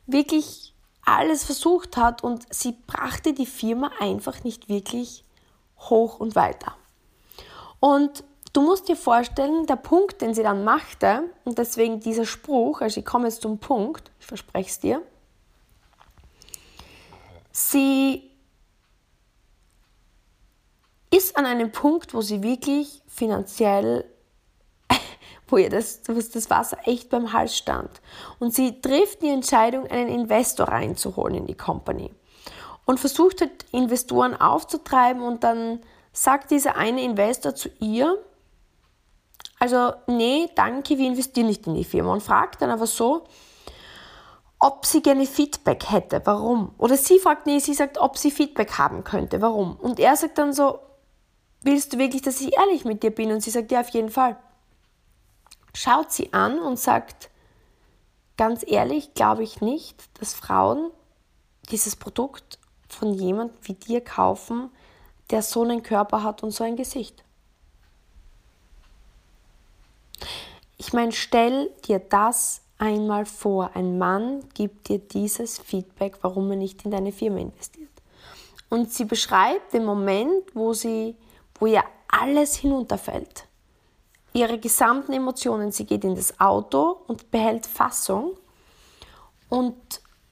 wirklich 0.07 0.70
alles 1.05 1.45
versucht 1.45 1.97
hat 1.97 2.23
und 2.23 2.53
sie 2.53 2.77
brachte 2.87 3.33
die 3.33 3.47
Firma 3.47 3.91
einfach 3.99 4.45
nicht 4.45 4.69
wirklich 4.69 5.25
hoch 5.79 6.21
und 6.21 6.35
weiter. 6.35 6.77
Und 7.81 8.25
du 8.53 8.63
musst 8.63 8.89
dir 8.89 8.97
vorstellen, 8.97 9.67
der 9.67 9.77
Punkt, 9.77 10.21
den 10.21 10.35
sie 10.35 10.43
dann 10.43 10.65
machte, 10.65 11.25
und 11.45 11.59
deswegen 11.59 12.01
dieser 12.01 12.27
Spruch, 12.27 12.81
also 12.81 13.01
ich 13.01 13.07
komme 13.07 13.29
jetzt 13.29 13.43
zum 13.43 13.59
Punkt, 13.59 14.11
ich 14.21 14.27
verspreche 14.27 14.69
es 14.69 14.81
dir, 14.81 15.03
sie 17.53 18.31
ist 21.11 21.37
an 21.37 21.47
einem 21.47 21.73
Punkt, 21.73 22.15
wo 22.15 22.21
sie 22.21 22.43
wirklich 22.43 23.03
finanziell, 23.09 24.05
wo 25.51 25.57
ihr 25.57 25.71
das, 25.71 26.03
das 26.03 26.51
Wasser 26.51 26.79
echt 26.85 27.11
beim 27.11 27.33
Hals 27.33 27.57
stand. 27.57 27.91
Und 28.39 28.55
sie 28.55 28.81
trifft 28.81 29.23
die 29.23 29.29
Entscheidung, 29.29 29.87
einen 29.87 30.09
Investor 30.09 30.69
reinzuholen 30.69 31.37
in 31.37 31.47
die 31.47 31.57
Company. 31.57 32.11
Und 32.85 33.01
versucht 33.01 33.41
halt 33.41 33.67
Investoren 33.73 34.35
aufzutreiben 34.35 35.23
und 35.23 35.45
dann 35.45 35.81
sagt 36.13 36.51
dieser 36.51 36.77
eine 36.77 37.03
Investor 37.03 37.55
zu 37.55 37.69
ihr, 37.79 38.19
also 39.59 39.93
nee, 40.07 40.49
danke, 40.55 40.99
wir 40.99 41.07
investieren 41.07 41.47
nicht 41.47 41.67
in 41.67 41.75
die 41.75 41.85
Firma 41.85 42.13
und 42.13 42.23
fragt 42.23 42.63
dann 42.63 42.71
aber 42.71 42.87
so, 42.87 43.25
ob 44.59 44.85
sie 44.85 45.03
gerne 45.03 45.27
Feedback 45.27 45.91
hätte, 45.91 46.21
warum? 46.25 46.75
Oder 46.79 46.97
sie 46.97 47.19
fragt, 47.19 47.47
nee, 47.47 47.59
sie 47.59 47.75
sagt, 47.75 47.99
ob 47.99 48.19
sie 48.19 48.31
Feedback 48.31 48.79
haben 48.79 49.05
könnte, 49.05 49.41
warum? 49.41 49.77
Und 49.77 49.99
er 50.01 50.17
sagt 50.17 50.39
dann 50.39 50.53
so, 50.53 50.81
willst 51.63 51.93
du 51.93 51.99
wirklich, 51.99 52.23
dass 52.23 52.41
ich 52.41 52.57
ehrlich 52.57 52.85
mit 52.85 53.03
dir 53.03 53.11
bin? 53.11 53.33
Und 53.33 53.41
sie 53.41 53.51
sagt, 53.51 53.71
ja, 53.71 53.81
auf 53.81 53.89
jeden 53.91 54.11
Fall. 54.11 54.37
Schaut 55.75 56.13
sie 56.13 56.33
an 56.33 56.59
und 56.59 56.79
sagt, 56.79 57.31
ganz 58.37 58.65
ehrlich, 58.67 59.15
glaube 59.15 59.43
ich 59.43 59.61
nicht, 59.61 60.03
dass 60.19 60.35
Frauen 60.35 60.91
dieses 61.71 61.97
Produkt 61.97 62.59
von 62.89 63.15
jemand 63.15 63.53
wie 63.63 63.75
dir 63.75 64.01
kaufen, 64.01 64.71
der 65.31 65.43
so 65.43 65.63
einen 65.63 65.83
Körper 65.83 66.23
hat 66.23 66.43
und 66.43 66.51
so 66.51 66.65
ein 66.65 66.77
Gesicht. 66.77 67.23
Ich 70.77 70.93
meine, 70.93 71.13
stell 71.13 71.71
dir 71.87 71.99
das 71.99 72.63
einmal 72.79 73.27
vor. 73.27 73.71
Ein 73.75 73.99
Mann 73.99 74.49
gibt 74.55 74.89
dir 74.89 74.99
dieses 74.99 75.59
Feedback, 75.59 76.19
warum 76.23 76.51
er 76.51 76.57
nicht 76.57 76.85
in 76.85 76.91
deine 76.91 77.13
Firma 77.13 77.39
investiert. 77.39 77.91
Und 78.71 78.93
sie 78.93 79.05
beschreibt 79.05 79.73
den 79.73 79.85
Moment, 79.85 80.55
wo 80.55 80.73
sie 80.73 81.17
wo 81.61 81.67
ihr 81.67 81.85
alles 82.09 82.57
hinunterfällt. 82.57 83.45
Ihre 84.33 84.59
gesamten 84.59 85.13
Emotionen, 85.13 85.73
sie 85.73 85.87
geht 85.87 86.05
in 86.05 86.15
das 86.15 86.39
Auto 86.39 86.99
und 87.09 87.31
behält 87.31 87.67
Fassung 87.67 88.37
und 89.49 89.77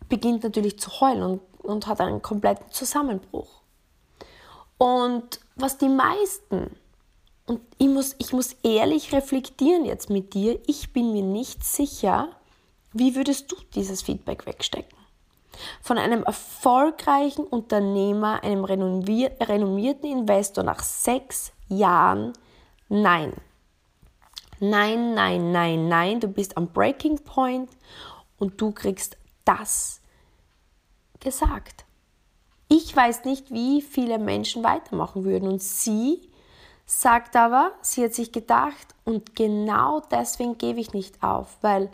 beginnt 0.08 0.44
natürlich 0.44 0.78
zu 0.78 1.00
heulen 1.00 1.22
und, 1.22 1.40
und 1.64 1.86
hat 1.86 2.00
einen 2.00 2.22
kompletten 2.22 2.70
Zusammenbruch. 2.70 3.62
Und 4.78 5.40
was 5.56 5.76
die 5.78 5.88
meisten, 5.88 6.76
und 7.46 7.60
ich 7.78 7.88
muss, 7.88 8.14
ich 8.18 8.32
muss 8.32 8.54
ehrlich 8.62 9.12
reflektieren 9.12 9.84
jetzt 9.84 10.08
mit 10.08 10.34
dir, 10.34 10.60
ich 10.66 10.92
bin 10.92 11.12
mir 11.12 11.24
nicht 11.24 11.64
sicher, 11.64 12.28
wie 12.92 13.16
würdest 13.16 13.50
du 13.50 13.56
dieses 13.74 14.02
Feedback 14.02 14.46
wegstecken? 14.46 14.96
Von 15.82 15.98
einem 15.98 16.22
erfolgreichen 16.22 17.44
Unternehmer, 17.44 18.44
einem 18.44 18.64
renommierten 18.64 20.10
Investor 20.10 20.62
nach 20.62 20.82
sechs 20.82 21.52
Jahren, 21.68 22.32
nein. 22.88 23.32
Nein, 24.60 25.14
nein, 25.14 25.52
nein, 25.52 25.88
nein, 25.88 26.20
du 26.20 26.28
bist 26.28 26.56
am 26.56 26.68
Breaking 26.68 27.18
Point 27.18 27.70
und 28.38 28.60
du 28.60 28.72
kriegst 28.72 29.16
das 29.44 30.00
gesagt. 31.20 31.84
Ich 32.68 32.94
weiß 32.94 33.24
nicht, 33.24 33.50
wie 33.50 33.80
viele 33.80 34.18
Menschen 34.18 34.62
weitermachen 34.62 35.24
würden. 35.24 35.48
Und 35.48 35.62
sie 35.62 36.28
sagt 36.84 37.36
aber, 37.36 37.72
sie 37.80 38.04
hat 38.04 38.14
sich 38.14 38.32
gedacht, 38.32 38.94
und 39.04 39.34
genau 39.34 40.00
deswegen 40.10 40.58
gebe 40.58 40.80
ich 40.80 40.92
nicht 40.92 41.22
auf, 41.22 41.56
weil 41.62 41.90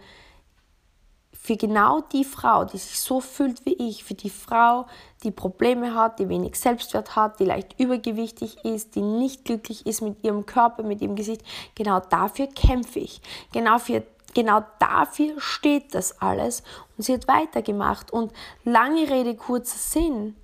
für 1.44 1.58
genau 1.58 2.00
die 2.00 2.24
Frau, 2.24 2.64
die 2.64 2.78
sich 2.78 2.98
so 2.98 3.20
fühlt 3.20 3.66
wie 3.66 3.74
ich, 3.74 4.02
für 4.02 4.14
die 4.14 4.30
Frau, 4.30 4.86
die 5.24 5.30
Probleme 5.30 5.94
hat, 5.94 6.18
die 6.18 6.30
wenig 6.30 6.58
Selbstwert 6.58 7.16
hat, 7.16 7.38
die 7.38 7.44
leicht 7.44 7.78
übergewichtig 7.78 8.64
ist, 8.64 8.94
die 8.94 9.02
nicht 9.02 9.44
glücklich 9.44 9.84
ist 9.84 10.00
mit 10.00 10.24
ihrem 10.24 10.46
Körper, 10.46 10.82
mit 10.82 11.02
ihrem 11.02 11.16
Gesicht, 11.16 11.42
genau 11.74 12.00
dafür 12.00 12.46
kämpfe 12.46 13.00
ich. 13.00 13.20
Genau, 13.52 13.78
für, 13.78 14.04
genau 14.32 14.64
dafür 14.78 15.38
steht 15.38 15.94
das 15.94 16.18
alles. 16.22 16.62
Und 16.96 17.04
sie 17.04 17.12
hat 17.12 17.28
weitergemacht. 17.28 18.10
Und 18.10 18.32
lange 18.64 19.10
Rede, 19.10 19.36
kurzer 19.36 19.76
Sinn. 19.76 20.36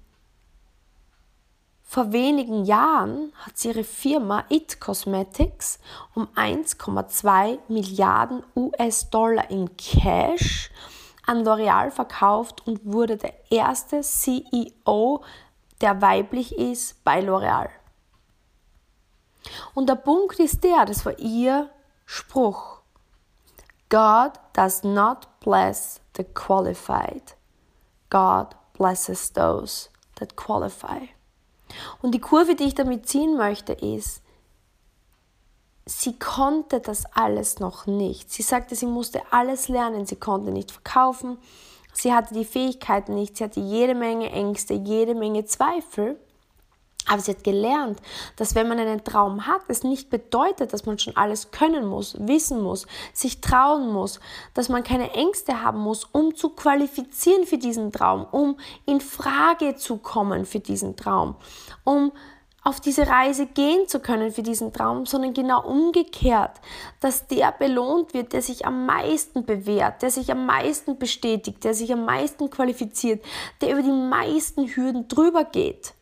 Vor 1.93 2.13
wenigen 2.13 2.67
Jahren 2.67 3.33
hat 3.45 3.59
sie 3.59 3.71
ihre 3.71 3.83
Firma 3.83 4.45
It 4.49 4.79
Cosmetics 4.79 5.81
um 6.15 6.29
1,2 6.37 7.59
Milliarden 7.67 8.45
US-Dollar 8.55 9.51
in 9.51 9.77
Cash 9.77 10.71
an 11.27 11.43
L'Oreal 11.43 11.91
verkauft 11.91 12.65
und 12.65 12.79
wurde 12.85 13.17
der 13.17 13.35
erste 13.51 14.03
CEO, 14.03 15.25
der 15.81 16.01
weiblich 16.01 16.57
ist 16.57 17.03
bei 17.03 17.25
L'Oreal. 17.25 17.71
Und 19.75 19.89
der 19.89 19.97
Punkt 19.97 20.39
ist 20.39 20.63
der, 20.63 20.85
das 20.85 21.05
war 21.05 21.19
ihr 21.19 21.71
Spruch. 22.07 22.83
God 23.89 24.31
does 24.53 24.85
not 24.85 25.27
bless 25.41 26.01
the 26.17 26.23
qualified. 26.23 27.35
God 28.11 28.55
blesses 28.75 29.33
those 29.33 29.89
that 30.21 30.37
qualify. 30.37 31.09
Und 32.03 32.15
die 32.15 32.21
Kurve, 32.21 32.55
die 32.55 32.65
ich 32.65 32.75
damit 32.75 33.09
ziehen 33.09 33.37
möchte, 33.37 33.73
ist, 33.73 34.23
sie 35.87 36.19
konnte 36.19 36.81
das 36.81 37.05
alles 37.15 37.59
noch 37.59 37.87
nicht. 37.87 38.31
Sie 38.31 38.43
sagte, 38.43 38.75
sie 38.75 38.87
musste 38.87 39.21
alles 39.31 39.69
lernen, 39.69 40.07
sie 40.07 40.17
konnte 40.17 40.51
nicht 40.53 40.71
verkaufen, 40.71 41.39
sie 41.93 42.13
hatte 42.13 42.35
die 42.35 42.45
Fähigkeiten 42.45 43.15
nicht, 43.15 43.37
sie 43.37 43.45
hatte 43.45 43.61
jede 43.61 43.95
Menge 43.95 44.31
Ängste, 44.31 44.75
jede 44.75 45.15
Menge 45.15 45.45
Zweifel. 45.45 46.19
Aber 47.07 47.21
sie 47.21 47.33
hat 47.33 47.45
gelernt, 47.45 47.99
dass 48.37 48.55
wenn 48.55 48.69
man 48.69 48.79
einen 48.79 49.03
Traum 49.03 49.47
hat, 49.47 49.63
es 49.69 49.83
nicht 49.83 50.11
bedeutet, 50.11 50.73
dass 50.73 50.87
man 50.87 50.99
schon 50.99 51.17
alles 51.17 51.51
können 51.51 51.87
muss, 51.87 52.17
wissen 52.21 52.63
muss, 52.63 52.87
sich 53.13 53.41
trauen 53.41 53.93
muss, 53.93 54.21
dass 54.55 54.69
man 54.69 54.85
keine 54.85 55.13
Ängste 55.13 55.63
haben 55.63 55.81
muss, 55.81 56.05
um 56.05 56.35
zu 56.37 56.51
qualifizieren 56.51 57.47
für 57.47 57.59
diesen 57.59 57.91
Traum, 57.91 58.27
um 58.31 58.59
in 58.87 59.01
Frage 59.01 59.77
zu 59.77 59.97
kommen 59.97 60.45
für 60.45 60.61
diesen 60.61 60.97
Traum, 60.97 61.37
um 61.85 62.13
auf 62.63 62.81
diese 62.81 63.07
Reise 63.07 63.47
gehen 63.47 63.89
zu 63.89 64.01
können 64.01 64.31
für 64.31 64.43
diesen 64.43 64.73
Traum, 64.73 65.07
sondern 65.07 65.33
genau 65.33 65.65
umgekehrt, 65.65 66.61
dass 67.01 67.27
der 67.27 67.53
belohnt 67.53 68.13
wird, 68.13 68.35
der 68.35 68.43
sich 68.43 68.67
am 68.67 68.85
meisten 68.85 69.47
bewährt, 69.47 70.03
der 70.03 70.11
sich 70.11 70.31
am 70.31 70.45
meisten 70.45 70.99
bestätigt, 70.99 71.65
der 71.65 71.73
sich 71.73 71.93
am 71.93 72.05
meisten 72.05 72.51
qualifiziert, 72.51 73.25
der 73.63 73.73
über 73.73 73.83
die 73.83 73.91
meisten 73.91 74.69
Hürden 74.69 75.09
drüber 75.09 75.45
geht. 75.45 75.95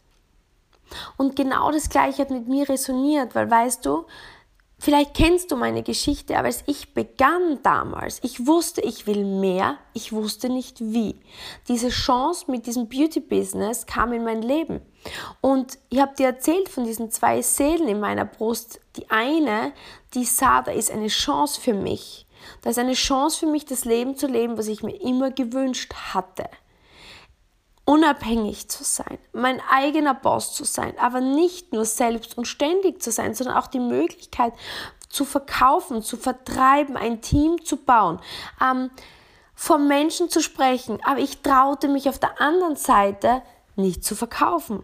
Und 1.17 1.37
genau 1.37 1.71
das 1.71 1.89
Gleiche 1.89 2.23
hat 2.23 2.31
mit 2.31 2.49
mir 2.49 2.69
resoniert, 2.69 3.35
weil 3.35 3.51
weißt 3.51 3.85
du, 3.85 4.07
vielleicht 4.79 5.15
kennst 5.15 5.51
du 5.51 5.57
meine 5.57 5.83
Geschichte, 5.83 6.37
aber 6.37 6.47
als 6.47 6.63
ich 6.67 6.95
begann 6.95 7.61
damals, 7.63 8.21
ich 8.23 8.47
wusste, 8.47 8.81
ich 8.81 9.07
will 9.07 9.25
mehr, 9.25 9.79
ich 9.93 10.13
wusste 10.13 10.49
nicht 10.49 10.81
wie. 10.81 11.21
Diese 11.69 11.89
Chance 11.89 12.51
mit 12.51 12.67
diesem 12.67 12.89
Beauty-Business 12.89 13.87
kam 13.87 14.13
in 14.13 14.25
mein 14.25 14.43
Leben. 14.43 14.81
Und 15.41 15.79
ich 15.91 16.01
habe 16.01 16.15
dir 16.15 16.27
erzählt 16.27 16.69
von 16.69 16.85
diesen 16.85 17.11
zwei 17.11 17.43
Seelen 17.43 17.89
in 17.89 18.01
meiner 18.01 18.25
Brust. 18.25 18.81
Die 18.97 19.11
eine, 19.11 19.73
die 20.15 20.25
sah, 20.25 20.63
da 20.63 20.73
ist 20.73 20.91
eine 20.91 21.09
Chance 21.09 21.61
für 21.61 21.75
mich. 21.75 22.27
Da 22.63 22.71
ist 22.71 22.79
eine 22.79 22.95
Chance 22.95 23.41
für 23.41 23.47
mich, 23.47 23.67
das 23.67 23.85
Leben 23.85 24.17
zu 24.17 24.27
leben, 24.27 24.57
was 24.57 24.69
ich 24.69 24.83
mir 24.83 25.01
immer 25.01 25.31
gewünscht 25.31 25.93
hatte 26.15 26.45
unabhängig 27.89 28.69
zu 28.69 28.85
sein, 28.85 29.17
mein 29.33 29.63
eigener 29.71 30.13
Boss 30.13 30.53
zu 30.53 30.65
sein, 30.65 30.93
aber 30.99 31.23
nicht 31.23 31.73
nur 31.73 31.87
selbst 31.87 32.37
und 32.37 32.47
ständig 32.47 33.01
zu 33.01 33.11
sein, 33.11 33.35
sondern 33.35 33.57
auch 33.57 33.67
die 33.67 33.81
Möglichkeit 33.81 34.53
zu 35.09 35.25
verkaufen, 35.25 36.03
zu 36.03 36.19
vertreiben, 36.19 36.99
ein 36.99 37.23
Team 37.23 37.65
zu 37.65 37.79
bauen, 37.79 38.21
ähm, 38.63 38.91
vom 39.55 39.89
Menschen 39.89 40.29
zu 40.29 40.43
sprechen. 40.43 40.99
Aber 41.03 41.19
ich 41.21 41.41
traute 41.41 41.89
mich 41.89 42.11
auf 42.11 42.19
der 42.19 42.39
anderen 42.43 42.77
Seite 42.77 43.41
nicht 43.75 44.05
zu 44.05 44.15
verkaufen. 44.15 44.83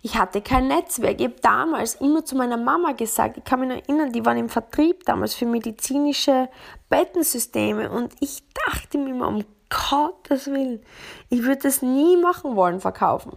Ich 0.00 0.16
hatte 0.16 0.40
kein 0.40 0.66
Netzwerk. 0.66 1.20
Ich 1.20 1.26
habe 1.26 1.40
damals 1.42 1.96
immer 1.96 2.24
zu 2.24 2.36
meiner 2.36 2.56
Mama 2.56 2.92
gesagt, 2.92 3.36
ich 3.36 3.44
kann 3.44 3.60
mich 3.60 3.68
noch 3.68 3.76
erinnern, 3.76 4.12
die 4.12 4.24
waren 4.24 4.38
im 4.38 4.48
Vertrieb 4.48 5.04
damals 5.04 5.34
für 5.34 5.44
medizinische 5.44 6.48
Bettensysteme 6.88 7.90
und 7.90 8.14
ich 8.20 8.42
dachte 8.66 8.96
mir 8.96 9.10
immer, 9.10 9.28
um 9.28 9.44
Gottes 9.68 10.46
Willen. 10.46 10.82
Ich 11.28 11.42
würde 11.42 11.62
das 11.62 11.82
nie 11.82 12.16
machen 12.16 12.56
wollen, 12.56 12.80
verkaufen. 12.80 13.36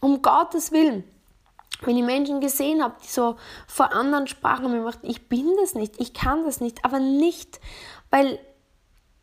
Um 0.00 0.22
Gottes 0.22 0.72
Willen. 0.72 1.04
Wenn 1.82 1.96
ich 1.96 2.04
Menschen 2.04 2.40
gesehen 2.40 2.82
habe, 2.82 2.94
die 3.02 3.08
so 3.08 3.36
vor 3.66 3.92
anderen 3.92 4.26
sprachen 4.28 4.70
mir 4.70 4.84
dachten, 4.84 5.08
ich 5.08 5.28
bin 5.28 5.52
das 5.60 5.74
nicht, 5.74 6.00
ich 6.00 6.14
kann 6.14 6.44
das 6.44 6.60
nicht, 6.60 6.84
aber 6.84 7.00
nicht, 7.00 7.60
weil 8.10 8.38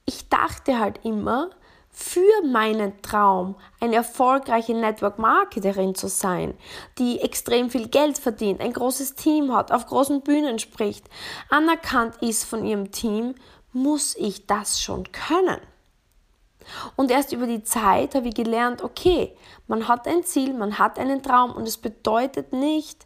ich 0.05 0.27
dachte 0.27 0.79
halt 0.79 1.05
immer, 1.05 1.51
für 1.91 2.43
meinen 2.45 3.01
Traum, 3.01 3.55
eine 3.79 3.95
erfolgreiche 3.95 4.73
Network 4.73 5.19
Marketerin 5.19 5.95
zu 5.95 6.07
sein, 6.07 6.57
die 6.97 7.19
extrem 7.19 7.69
viel 7.69 7.87
Geld 7.87 8.17
verdient, 8.17 8.61
ein 8.61 8.73
großes 8.73 9.15
Team 9.15 9.53
hat, 9.53 9.71
auf 9.71 9.87
großen 9.87 10.21
Bühnen 10.21 10.59
spricht, 10.59 11.05
anerkannt 11.49 12.17
ist 12.21 12.45
von 12.45 12.65
ihrem 12.65 12.91
Team, 12.91 13.35
muss 13.73 14.15
ich 14.15 14.47
das 14.47 14.81
schon 14.81 15.11
können. 15.11 15.59
Und 16.95 17.11
erst 17.11 17.31
über 17.31 17.47
die 17.47 17.63
Zeit 17.63 18.15
habe 18.15 18.27
ich 18.29 18.35
gelernt, 18.35 18.83
okay, 18.83 19.35
man 19.67 19.87
hat 19.87 20.07
ein 20.07 20.23
Ziel, 20.23 20.53
man 20.53 20.79
hat 20.79 20.99
einen 20.99 21.23
Traum 21.23 21.51
und 21.51 21.67
es 21.67 21.77
bedeutet 21.77 22.53
nicht, 22.53 23.05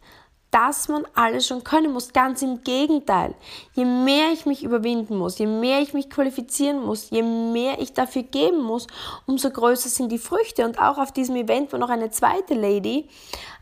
dass 0.54 0.86
man 0.86 1.04
alles 1.14 1.48
schon 1.48 1.64
können 1.64 1.92
muss. 1.92 2.12
Ganz 2.12 2.40
im 2.40 2.62
Gegenteil. 2.62 3.34
Je 3.72 3.84
mehr 3.84 4.30
ich 4.32 4.46
mich 4.46 4.62
überwinden 4.62 5.16
muss, 5.16 5.36
je 5.38 5.46
mehr 5.46 5.80
ich 5.80 5.94
mich 5.94 6.08
qualifizieren 6.08 6.80
muss, 6.84 7.10
je 7.10 7.22
mehr 7.22 7.80
ich 7.80 7.92
dafür 7.92 8.22
geben 8.22 8.62
muss, 8.62 8.86
umso 9.26 9.50
größer 9.50 9.88
sind 9.88 10.12
die 10.12 10.18
Früchte. 10.18 10.64
Und 10.64 10.78
auch 10.78 10.98
auf 10.98 11.10
diesem 11.10 11.34
Event 11.34 11.72
war 11.72 11.80
noch 11.80 11.88
eine 11.88 12.10
zweite 12.12 12.54
Lady, 12.54 13.08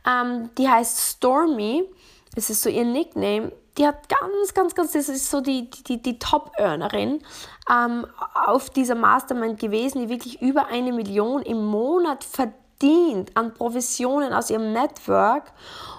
ähm, 0.06 0.50
die 0.58 0.68
heißt 0.68 0.98
Stormy. 0.98 1.84
Das 2.34 2.50
ist 2.50 2.62
so 2.62 2.68
ihr 2.68 2.84
Nickname. 2.84 3.52
Die 3.78 3.86
hat 3.86 4.08
ganz, 4.08 4.52
ganz, 4.54 4.74
ganz, 4.74 4.92
das 4.92 5.08
ist 5.08 5.30
so 5.30 5.40
die, 5.40 5.70
die, 5.70 6.02
die 6.02 6.18
Top-Earnerin 6.18 7.22
ähm, 7.70 8.06
auf 8.34 8.68
dieser 8.68 8.94
Mastermind 8.94 9.58
gewesen, 9.58 10.02
die 10.02 10.08
wirklich 10.10 10.42
über 10.42 10.66
eine 10.66 10.92
Million 10.92 11.42
im 11.42 11.64
Monat 11.64 12.22
verdient 12.22 13.34
an 13.34 13.54
Provisionen 13.54 14.34
aus 14.34 14.50
ihrem 14.50 14.72
Network. 14.72 15.52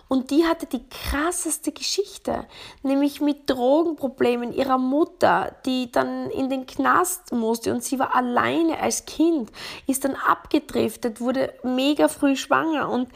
Und 0.08 0.30
die 0.30 0.46
hatte 0.46 0.68
die 0.68 0.88
krasseste 0.89 1.72
Geschichte, 1.72 2.46
nämlich 2.84 3.20
mit 3.20 3.50
Drogenproblemen 3.50 4.53
ihrer 4.53 4.77
Mutter, 4.77 5.56
die 5.65 5.92
dann 5.92 6.30
in 6.30 6.50
den 6.50 6.68
Knast 6.68 7.32
musste 7.32 7.74
und 7.74 7.84
sie 7.84 7.98
war 7.98 8.13
alleine 8.13 8.80
als 8.80 9.06
Kind, 9.06 9.51
ist 9.88 10.06
dann 10.06 10.15
abgedriftet, 10.15 11.20
wurde 11.20 11.53
mega 11.63 12.10
früh 12.10 12.36
schwanger 12.36 12.89
und 12.89 13.08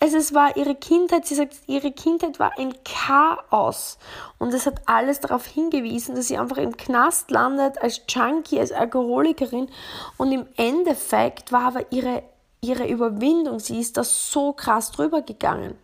es, 0.00 0.14
es 0.14 0.32
war 0.32 0.56
ihre 0.56 0.76
Kindheit, 0.76 1.26
sie 1.26 1.34
sagt, 1.34 1.56
ihre 1.66 1.90
Kindheit 1.90 2.38
war 2.38 2.56
ein 2.56 2.72
Chaos. 2.84 3.98
Und 4.38 4.54
es 4.54 4.66
hat 4.66 4.82
alles 4.86 5.20
darauf 5.20 5.46
hingewiesen, 5.46 6.14
dass 6.14 6.28
sie 6.28 6.38
einfach 6.38 6.58
im 6.58 6.76
Knast 6.76 7.30
landet, 7.30 7.82
als 7.82 8.02
Junkie, 8.08 8.60
als 8.60 8.70
Alkoholikerin. 8.70 9.68
Und 10.16 10.30
im 10.30 10.46
Endeffekt 10.56 11.50
war 11.50 11.62
aber 11.62 11.90
ihre, 11.90 12.22
ihre 12.60 12.86
Überwindung, 12.86 13.58
sie 13.58 13.80
ist 13.80 13.96
da 13.96 14.04
so 14.04 14.52
krass 14.52 14.92
drüber 14.92 15.22
gegangen. 15.22 15.76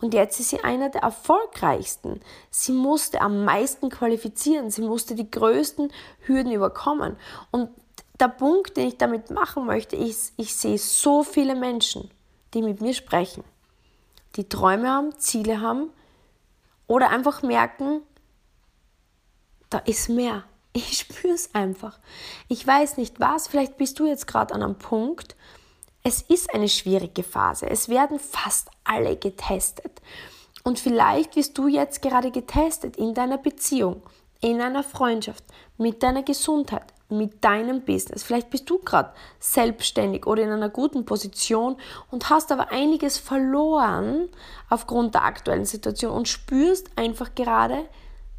Und 0.00 0.14
jetzt 0.14 0.40
ist 0.40 0.50
sie 0.50 0.62
einer 0.64 0.88
der 0.88 1.02
erfolgreichsten. 1.02 2.20
Sie 2.50 2.72
musste 2.72 3.20
am 3.20 3.44
meisten 3.44 3.90
qualifizieren. 3.90 4.70
Sie 4.70 4.80
musste 4.80 5.14
die 5.14 5.30
größten 5.30 5.92
Hürden 6.20 6.52
überkommen. 6.52 7.16
Und 7.50 7.68
der 8.18 8.28
Punkt, 8.28 8.76
den 8.76 8.88
ich 8.88 8.96
damit 8.96 9.30
machen 9.30 9.66
möchte, 9.66 9.96
ist, 9.96 10.32
ich 10.36 10.54
sehe 10.54 10.78
so 10.78 11.22
viele 11.22 11.54
Menschen, 11.54 12.10
die 12.54 12.62
mit 12.62 12.80
mir 12.80 12.94
sprechen, 12.94 13.44
die 14.36 14.48
Träume 14.48 14.88
haben, 14.88 15.18
Ziele 15.18 15.60
haben 15.60 15.90
oder 16.86 17.10
einfach 17.10 17.42
merken, 17.42 18.02
da 19.70 19.78
ist 19.78 20.08
mehr. 20.08 20.44
Ich 20.72 20.98
spüre 20.98 21.34
es 21.34 21.52
einfach. 21.52 21.98
Ich 22.46 22.64
weiß 22.64 22.96
nicht 22.96 23.18
was, 23.18 23.48
vielleicht 23.48 23.76
bist 23.76 23.98
du 23.98 24.06
jetzt 24.06 24.28
gerade 24.28 24.54
an 24.54 24.62
einem 24.62 24.78
Punkt, 24.78 25.34
es 26.04 26.22
ist 26.22 26.54
eine 26.54 26.68
schwierige 26.68 27.24
Phase. 27.24 27.68
Es 27.68 27.88
werden 27.88 28.20
fast 28.20 28.70
alle 28.84 29.16
getestet. 29.16 30.00
Und 30.62 30.78
vielleicht 30.78 31.36
wirst 31.36 31.58
du 31.58 31.68
jetzt 31.68 32.02
gerade 32.02 32.30
getestet 32.30 32.96
in 32.96 33.14
deiner 33.14 33.38
Beziehung, 33.38 34.02
in 34.40 34.60
einer 34.60 34.84
Freundschaft, 34.84 35.44
mit 35.76 36.02
deiner 36.02 36.22
Gesundheit, 36.22 36.92
mit 37.10 37.44
deinem 37.44 37.82
Business. 37.82 38.22
Vielleicht 38.22 38.50
bist 38.50 38.68
du 38.70 38.78
gerade 38.78 39.12
selbstständig 39.38 40.26
oder 40.26 40.42
in 40.42 40.50
einer 40.50 40.68
guten 40.68 41.04
Position 41.04 41.76
und 42.10 42.30
hast 42.30 42.52
aber 42.52 42.70
einiges 42.70 43.18
verloren 43.18 44.28
aufgrund 44.68 45.14
der 45.14 45.24
aktuellen 45.24 45.64
Situation 45.64 46.12
und 46.12 46.28
spürst 46.28 46.90
einfach 46.96 47.34
gerade, 47.34 47.86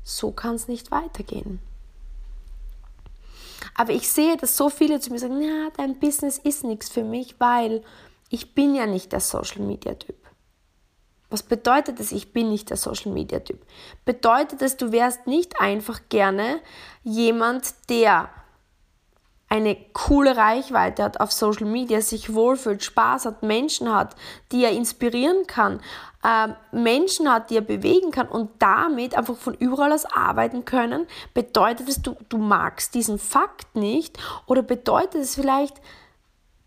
so 0.04 0.32
kann 0.32 0.56
es 0.56 0.68
nicht 0.68 0.92
weitergehen. 0.92 1.60
Aber 3.76 3.94
ich 3.94 4.10
sehe, 4.10 4.38
dass 4.38 4.58
so 4.58 4.70
viele 4.70 5.00
zu 5.00 5.12
mir 5.12 5.20
sagen, 5.20 5.40
na, 5.40 5.70
dein 5.78 6.00
Business 6.00 6.38
ist 6.38 6.64
nichts 6.64 6.90
für 6.90 7.04
mich, 7.04 7.40
weil 7.40 7.84
ich 8.30 8.54
bin 8.54 8.76
ja 8.76 8.86
nicht 8.86 9.12
der 9.12 9.20
Social 9.20 9.62
Media 9.62 9.94
Typ. 9.94 10.16
Was 11.30 11.44
bedeutet 11.44 12.00
das, 12.00 12.12
ich 12.12 12.34
bin 12.34 12.50
nicht 12.50 12.70
der 12.70 12.78
Social 12.78 13.12
Media 13.12 13.40
Typ? 13.40 13.66
Bedeutet 14.04 14.62
es, 14.62 14.76
du 14.76 14.92
wärst 14.92 15.28
nicht 15.28 15.62
einfach 15.62 16.02
gerne 16.10 16.60
jemand, 17.04 17.74
der 17.90 18.30
eine 19.52 19.76
coole 19.92 20.38
Reichweite 20.38 21.04
hat 21.04 21.20
auf 21.20 21.34
Social 21.34 21.68
Media, 21.68 22.00
sich 22.00 22.34
wohlfühlt, 22.34 22.86
Spaß 22.86 23.26
hat, 23.26 23.44
Menschen 23.44 23.94
hat, 23.94 24.16
die 24.54 24.64
er 24.64 24.72
inspirieren 24.72 25.46
kann, 25.46 25.82
äh, 26.24 26.54
Menschen 26.72 27.30
hat, 27.30 27.50
die 27.50 27.58
er 27.58 27.62
bewegen 27.62 28.12
kann 28.12 28.30
und 28.30 28.50
damit 28.60 29.14
einfach 29.14 29.36
von 29.36 29.54
überall 29.56 29.92
aus 29.92 30.06
arbeiten 30.06 30.64
können, 30.64 31.06
bedeutet 31.34 31.90
es, 31.90 32.02
du, 32.02 32.16
du 32.30 32.38
magst 32.38 32.96
diesen 32.96 33.20
Fakt 33.20 33.76
nicht 33.76 34.18
oder 34.46 34.62
bedeutet 34.62 35.22
es 35.22 35.36
vielleicht, 35.36 35.82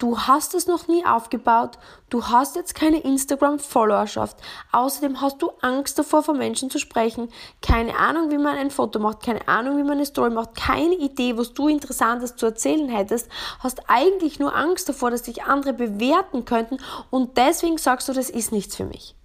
Du 0.05 0.19
hast 0.19 0.55
es 0.55 0.67
noch 0.67 0.87
nie 0.87 1.03
aufgebaut, 1.07 1.79
du 2.11 2.27
hast 2.27 2.57
jetzt 2.57 2.75
keine 2.75 3.01
Instagram-Followerschaft. 3.01 4.37
Außerdem 4.71 5.23
hast 5.23 5.40
du 5.40 5.51
Angst 5.62 5.99
davor, 5.99 6.23
von 6.23 6.37
Menschen 6.37 6.69
zu 6.69 6.79
sprechen, 6.79 7.31
keine 7.62 7.97
Ahnung, 7.97 8.31
wie 8.31 8.37
man 8.37 8.55
ein 8.59 8.71
Foto 8.71 8.99
macht, 8.99 9.23
keine 9.23 9.49
Ahnung, 9.49 9.79
wie 9.79 9.83
man 9.83 9.93
eine 9.93 10.05
Story 10.05 10.29
macht, 10.29 10.57
keine 10.57 10.95
Idee, 10.97 11.38
was 11.38 11.55
du 11.55 11.69
Interessantes 11.69 12.37
zu 12.37 12.45
erzählen 12.45 12.90
hättest, 12.90 13.31
hast 13.61 13.88
eigentlich 13.88 14.38
nur 14.38 14.55
Angst 14.55 14.90
davor, 14.90 15.11
dass 15.11 15.23
dich 15.23 15.45
andere 15.45 15.73
bewerten 15.73 16.45
könnten 16.45 16.81
und 17.09 17.38
deswegen 17.38 17.79
sagst 17.79 18.07
du, 18.07 18.12
das 18.12 18.29
ist 18.29 18.53
nichts 18.53 18.77
für 18.77 18.85
mich. 18.85 19.17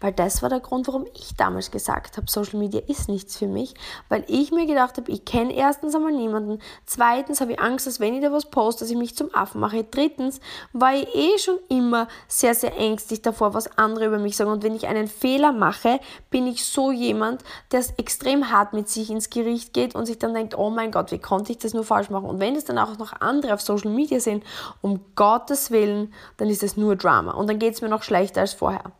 Weil 0.00 0.12
das 0.12 0.42
war 0.42 0.48
der 0.48 0.60
Grund, 0.60 0.86
warum 0.88 1.06
ich 1.14 1.34
damals 1.36 1.70
gesagt 1.70 2.16
habe, 2.16 2.30
Social 2.30 2.58
Media 2.58 2.80
ist 2.86 3.08
nichts 3.08 3.36
für 3.36 3.46
mich, 3.46 3.74
weil 4.08 4.24
ich 4.28 4.52
mir 4.52 4.66
gedacht 4.66 4.96
habe, 4.96 5.10
ich 5.10 5.24
kenne 5.24 5.54
erstens 5.54 5.94
einmal 5.94 6.12
niemanden, 6.12 6.60
zweitens 6.86 7.40
habe 7.40 7.52
ich 7.52 7.60
Angst, 7.60 7.86
dass 7.86 8.00
wenn 8.00 8.14
ich 8.14 8.22
da 8.22 8.32
was 8.32 8.46
poste, 8.46 8.84
dass 8.84 8.90
ich 8.90 8.96
mich 8.96 9.16
zum 9.16 9.34
Affen 9.34 9.60
mache, 9.60 9.84
drittens 9.84 10.40
war 10.72 10.94
ich 10.94 11.06
eh 11.14 11.38
schon 11.38 11.58
immer 11.68 12.08
sehr, 12.28 12.54
sehr 12.54 12.76
ängstlich 12.76 13.22
davor, 13.22 13.54
was 13.54 13.78
andere 13.78 14.06
über 14.06 14.18
mich 14.18 14.36
sagen. 14.36 14.50
Und 14.50 14.62
wenn 14.62 14.74
ich 14.74 14.86
einen 14.86 15.08
Fehler 15.08 15.52
mache, 15.52 16.00
bin 16.30 16.46
ich 16.46 16.64
so 16.64 16.92
jemand, 16.92 17.42
der 17.70 17.80
es 17.80 17.92
extrem 17.92 18.50
hart 18.50 18.72
mit 18.72 18.88
sich 18.88 19.10
ins 19.10 19.30
Gericht 19.30 19.72
geht 19.72 19.94
und 19.94 20.06
sich 20.06 20.18
dann 20.18 20.34
denkt, 20.34 20.56
oh 20.56 20.70
mein 20.70 20.90
Gott, 20.90 21.12
wie 21.12 21.18
konnte 21.18 21.52
ich 21.52 21.58
das 21.58 21.74
nur 21.74 21.84
falsch 21.84 22.10
machen? 22.10 22.28
Und 22.28 22.40
wenn 22.40 22.56
es 22.56 22.64
dann 22.64 22.78
auch 22.78 22.98
noch 22.98 23.12
andere 23.20 23.54
auf 23.54 23.60
Social 23.60 23.90
Media 23.90 24.20
sehen, 24.20 24.42
um 24.80 25.00
Gottes 25.14 25.70
Willen, 25.70 26.12
dann 26.36 26.48
ist 26.48 26.62
es 26.62 26.76
nur 26.76 26.96
Drama. 26.96 27.32
Und 27.32 27.48
dann 27.48 27.58
geht 27.58 27.74
es 27.74 27.82
mir 27.82 27.88
noch 27.88 28.02
schlechter 28.02 28.40
als 28.40 28.54
vorher. 28.54 28.92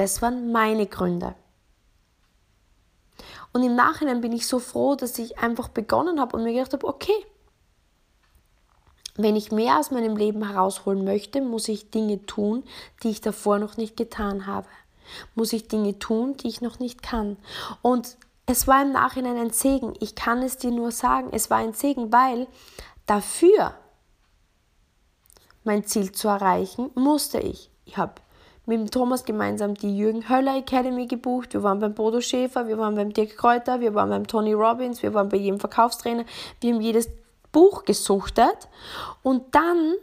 Das 0.00 0.22
waren 0.22 0.50
meine 0.50 0.86
Gründe. 0.86 1.34
Und 3.52 3.62
im 3.62 3.74
Nachhinein 3.74 4.22
bin 4.22 4.32
ich 4.32 4.46
so 4.46 4.58
froh, 4.58 4.94
dass 4.94 5.18
ich 5.18 5.38
einfach 5.40 5.68
begonnen 5.68 6.18
habe 6.18 6.38
und 6.38 6.44
mir 6.44 6.54
gedacht 6.54 6.72
habe, 6.72 6.86
okay, 6.86 7.26
wenn 9.16 9.36
ich 9.36 9.52
mehr 9.52 9.78
aus 9.78 9.90
meinem 9.90 10.16
Leben 10.16 10.48
herausholen 10.48 11.04
möchte, 11.04 11.42
muss 11.42 11.68
ich 11.68 11.90
Dinge 11.90 12.24
tun, 12.24 12.64
die 13.02 13.10
ich 13.10 13.20
davor 13.20 13.58
noch 13.58 13.76
nicht 13.76 13.98
getan 13.98 14.46
habe. 14.46 14.68
Muss 15.34 15.52
ich 15.52 15.68
Dinge 15.68 15.98
tun, 15.98 16.34
die 16.38 16.48
ich 16.48 16.62
noch 16.62 16.78
nicht 16.78 17.02
kann. 17.02 17.36
Und 17.82 18.16
es 18.46 18.66
war 18.66 18.80
im 18.80 18.92
Nachhinein 18.92 19.36
ein 19.36 19.50
Segen. 19.50 19.92
Ich 20.00 20.14
kann 20.14 20.42
es 20.42 20.56
dir 20.56 20.70
nur 20.70 20.92
sagen, 20.92 21.28
es 21.32 21.50
war 21.50 21.58
ein 21.58 21.74
Segen, 21.74 22.10
weil 22.10 22.46
dafür 23.04 23.74
mein 25.62 25.84
Ziel 25.84 26.10
zu 26.10 26.28
erreichen, 26.28 26.90
musste 26.94 27.38
ich. 27.38 27.70
Ich 27.84 27.98
habe 27.98 28.14
mit 28.70 28.78
dem 28.78 28.90
Thomas 28.90 29.24
gemeinsam 29.24 29.74
die 29.74 29.96
Jürgen 29.96 30.28
Höller 30.28 30.56
Academy 30.56 31.06
gebucht. 31.06 31.54
Wir 31.54 31.62
waren 31.64 31.80
beim 31.80 31.92
Bodo 31.92 32.20
Schäfer, 32.20 32.68
wir 32.68 32.78
waren 32.78 32.94
beim 32.94 33.12
Dirk 33.12 33.36
Kräuter, 33.36 33.80
wir 33.80 33.94
waren 33.94 34.10
beim 34.10 34.26
Tony 34.28 34.52
Robbins, 34.52 35.02
wir 35.02 35.12
waren 35.12 35.28
bei 35.28 35.38
jedem 35.38 35.58
Verkaufstrainer. 35.58 36.24
Wir 36.60 36.72
haben 36.72 36.80
jedes 36.80 37.10
Buch 37.50 37.84
gesuchtet 37.84 38.68
und 39.22 39.54
dann 39.54 39.94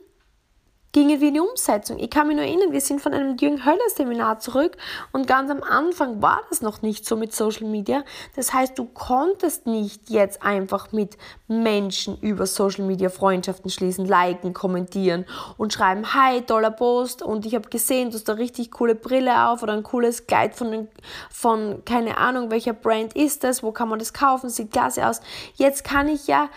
gingen 0.98 1.22
wir 1.22 1.28
in 1.28 1.36
die 1.36 1.40
Umsetzung. 1.40 2.00
Ich 2.00 2.10
kann 2.10 2.26
mich 2.26 2.36
nur 2.36 2.44
erinnern, 2.44 2.72
wir 2.72 2.82
sind 2.82 3.00
von 3.00 3.14
einem 3.14 3.38
Jürgen 3.38 3.64
Höller 3.64 3.78
Seminar 3.96 4.40
zurück 4.40 4.78
und 5.12 5.28
ganz 5.28 5.52
am 5.52 5.62
Anfang 5.62 6.24
war 6.24 6.42
das 6.50 6.64
noch 6.64 6.82
nicht 6.82 7.06
so 7.06 7.16
mit 7.16 7.36
Social 7.36 7.68
Media. 7.68 8.04
Das 8.36 8.52
heißt, 8.52 8.80
du 8.80 8.86
konntest 8.86 9.68
nicht 9.68 10.10
jetzt 10.10 10.42
einfach 10.42 10.92
mit 10.92 11.16
Menschen 11.48 12.18
über 12.22 12.48
Social 12.48 12.84
Media 12.84 13.10
Freundschaften 13.10 13.70
schließen, 13.70 14.08
liken, 14.08 14.56
kommentieren 14.56 15.26
und 15.58 15.72
schreiben, 15.72 16.16
hi, 16.16 16.42
toller 16.42 16.72
Post 16.72 17.22
und 17.22 17.46
ich 17.46 17.54
habe 17.54 17.70
gesehen, 17.70 18.10
du 18.10 18.16
hast 18.16 18.28
da 18.28 18.34
richtig 18.34 18.72
coole 18.72 18.96
Brille 18.96 19.50
auf 19.50 19.62
oder 19.62 19.74
ein 19.74 19.84
cooles 19.84 20.26
Kleid 20.26 20.56
von, 20.56 20.88
von 21.30 21.86
keine 21.86 22.18
Ahnung, 22.18 22.50
welcher 22.50 22.74
Brand 22.74 23.16
ist 23.16 23.44
das, 23.44 23.62
wo 23.62 23.72
kann 23.72 23.88
man 23.88 24.00
das 24.00 24.14
kaufen, 24.14 24.50
sieht 24.50 24.72
klasse 24.72 25.08
aus. 25.08 25.22
Jetzt 25.58 25.84
kann 25.84 26.08
ich 26.08 26.26
ja 26.26 26.50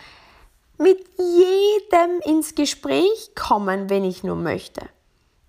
mit 0.80 0.98
jedem 1.18 2.20
ins 2.24 2.54
Gespräch 2.54 3.32
kommen, 3.34 3.90
wenn 3.90 4.04
ich 4.04 4.24
nur 4.24 4.36
möchte. 4.36 4.82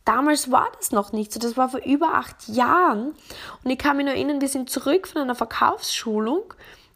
Damals 0.05 0.51
war 0.51 0.67
das 0.77 0.91
noch 0.91 1.13
nicht 1.13 1.31
so, 1.31 1.39
das 1.39 1.57
war 1.57 1.69
vor 1.69 1.81
über 1.85 2.15
acht 2.15 2.47
Jahren. 2.47 3.15
Und 3.63 3.71
ich 3.71 3.77
kann 3.77 3.97
mich 3.97 4.05
noch 4.05 4.13
erinnern, 4.13 4.41
wir 4.41 4.49
sind 4.49 4.69
zurück 4.69 5.07
von 5.07 5.21
einer 5.21 5.35
Verkaufsschulung 5.35 6.53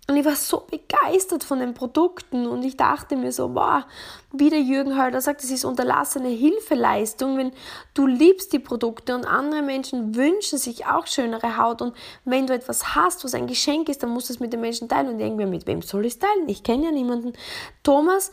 und 0.08 0.18
ich 0.18 0.26
war 0.26 0.36
so 0.36 0.68
begeistert 0.70 1.44
von 1.44 1.60
den 1.60 1.74
Produkten 1.74 2.46
und 2.46 2.64
ich 2.64 2.78
dachte 2.78 3.16
mir 3.16 3.32
so, 3.32 3.50
boah, 3.50 3.88
wie 4.32 4.52
der 4.52 4.62
Jürgen 4.62 5.02
Hölder 5.02 5.20
sagt, 5.20 5.42
das 5.42 5.50
ist 5.50 5.66
unterlassene 5.66 6.28
Hilfeleistung, 6.28 7.38
wenn 7.38 7.52
du 7.96 8.06
liebst 8.06 8.54
die 8.54 8.60
Produkte 8.60 9.16
und 9.16 9.26
andere 9.26 9.64
Menschen 9.64 10.16
wünschen 10.16 10.60
sich 10.60 10.86
auch 10.86 11.08
schönere 11.08 11.58
Haut 11.58 11.82
und 11.82 11.96
wenn 12.24 12.46
du 12.46 12.54
etwas 12.54 12.96
hast, 12.96 13.24
was 13.24 13.34
ein 13.34 13.48
Geschenk 13.48 13.90
ist, 13.90 14.04
dann 14.04 14.12
musst 14.12 14.30
du 14.30 14.34
es 14.34 14.40
mit 14.40 14.54
den 14.54 14.62
Menschen 14.62 14.88
teilen 14.88 15.10
und 15.10 15.20
irgendwie 15.20 15.48
mit 15.48 15.66
wem 15.66 15.82
soll 15.82 16.06
ich 16.06 16.14
es 16.14 16.20
teilen? 16.20 16.48
Ich 16.48 16.62
kenne 16.62 16.86
ja 16.86 16.92
niemanden. 16.92 17.34
Thomas, 17.82 18.32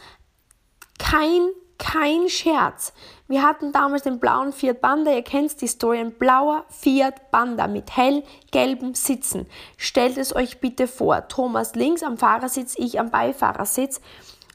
kein 0.98 1.48
kein 1.82 2.28
Scherz. 2.28 2.92
Wir 3.26 3.42
hatten 3.42 3.72
damals 3.72 4.04
den 4.04 4.20
blauen 4.20 4.52
Fiat 4.52 4.80
Panda, 4.80 5.10
ihr 5.10 5.22
kennt 5.22 5.60
die 5.60 5.66
Story, 5.66 5.98
ein 5.98 6.12
blauer 6.12 6.64
Fiat 6.68 7.32
Panda 7.32 7.66
mit 7.66 7.96
hellgelben 7.96 8.94
Sitzen. 8.94 9.48
Stellt 9.76 10.16
es 10.16 10.34
euch 10.34 10.60
bitte 10.60 10.86
vor, 10.86 11.26
Thomas 11.26 11.74
links 11.74 12.04
am 12.04 12.18
Fahrersitz, 12.18 12.74
ich 12.78 13.00
am 13.00 13.10
Beifahrersitz. 13.10 14.00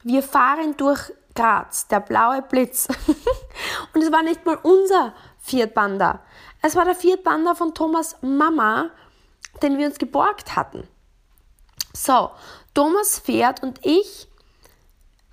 Wir 0.04 0.22
fahren 0.22 0.74
durch 0.78 1.12
Graz, 1.34 1.86
der 1.88 2.00
blaue 2.00 2.40
Blitz. 2.40 2.88
Und 3.94 4.02
es 4.02 4.10
war 4.10 4.22
nicht 4.22 4.46
mal 4.46 4.58
unser 4.62 5.12
Fiat 5.38 5.74
Panda. 5.74 6.20
Es 6.62 6.76
war 6.76 6.86
der 6.86 6.94
Fiat 6.94 7.24
Panda 7.24 7.54
von 7.54 7.74
Thomas 7.74 8.16
Mama, 8.22 8.90
den 9.62 9.76
wir 9.76 9.86
uns 9.86 9.98
geborgt 9.98 10.56
hatten. 10.56 10.88
So, 11.92 12.30
Thomas 12.74 13.18
fährt 13.18 13.62
und 13.62 13.84
ich, 13.84 14.28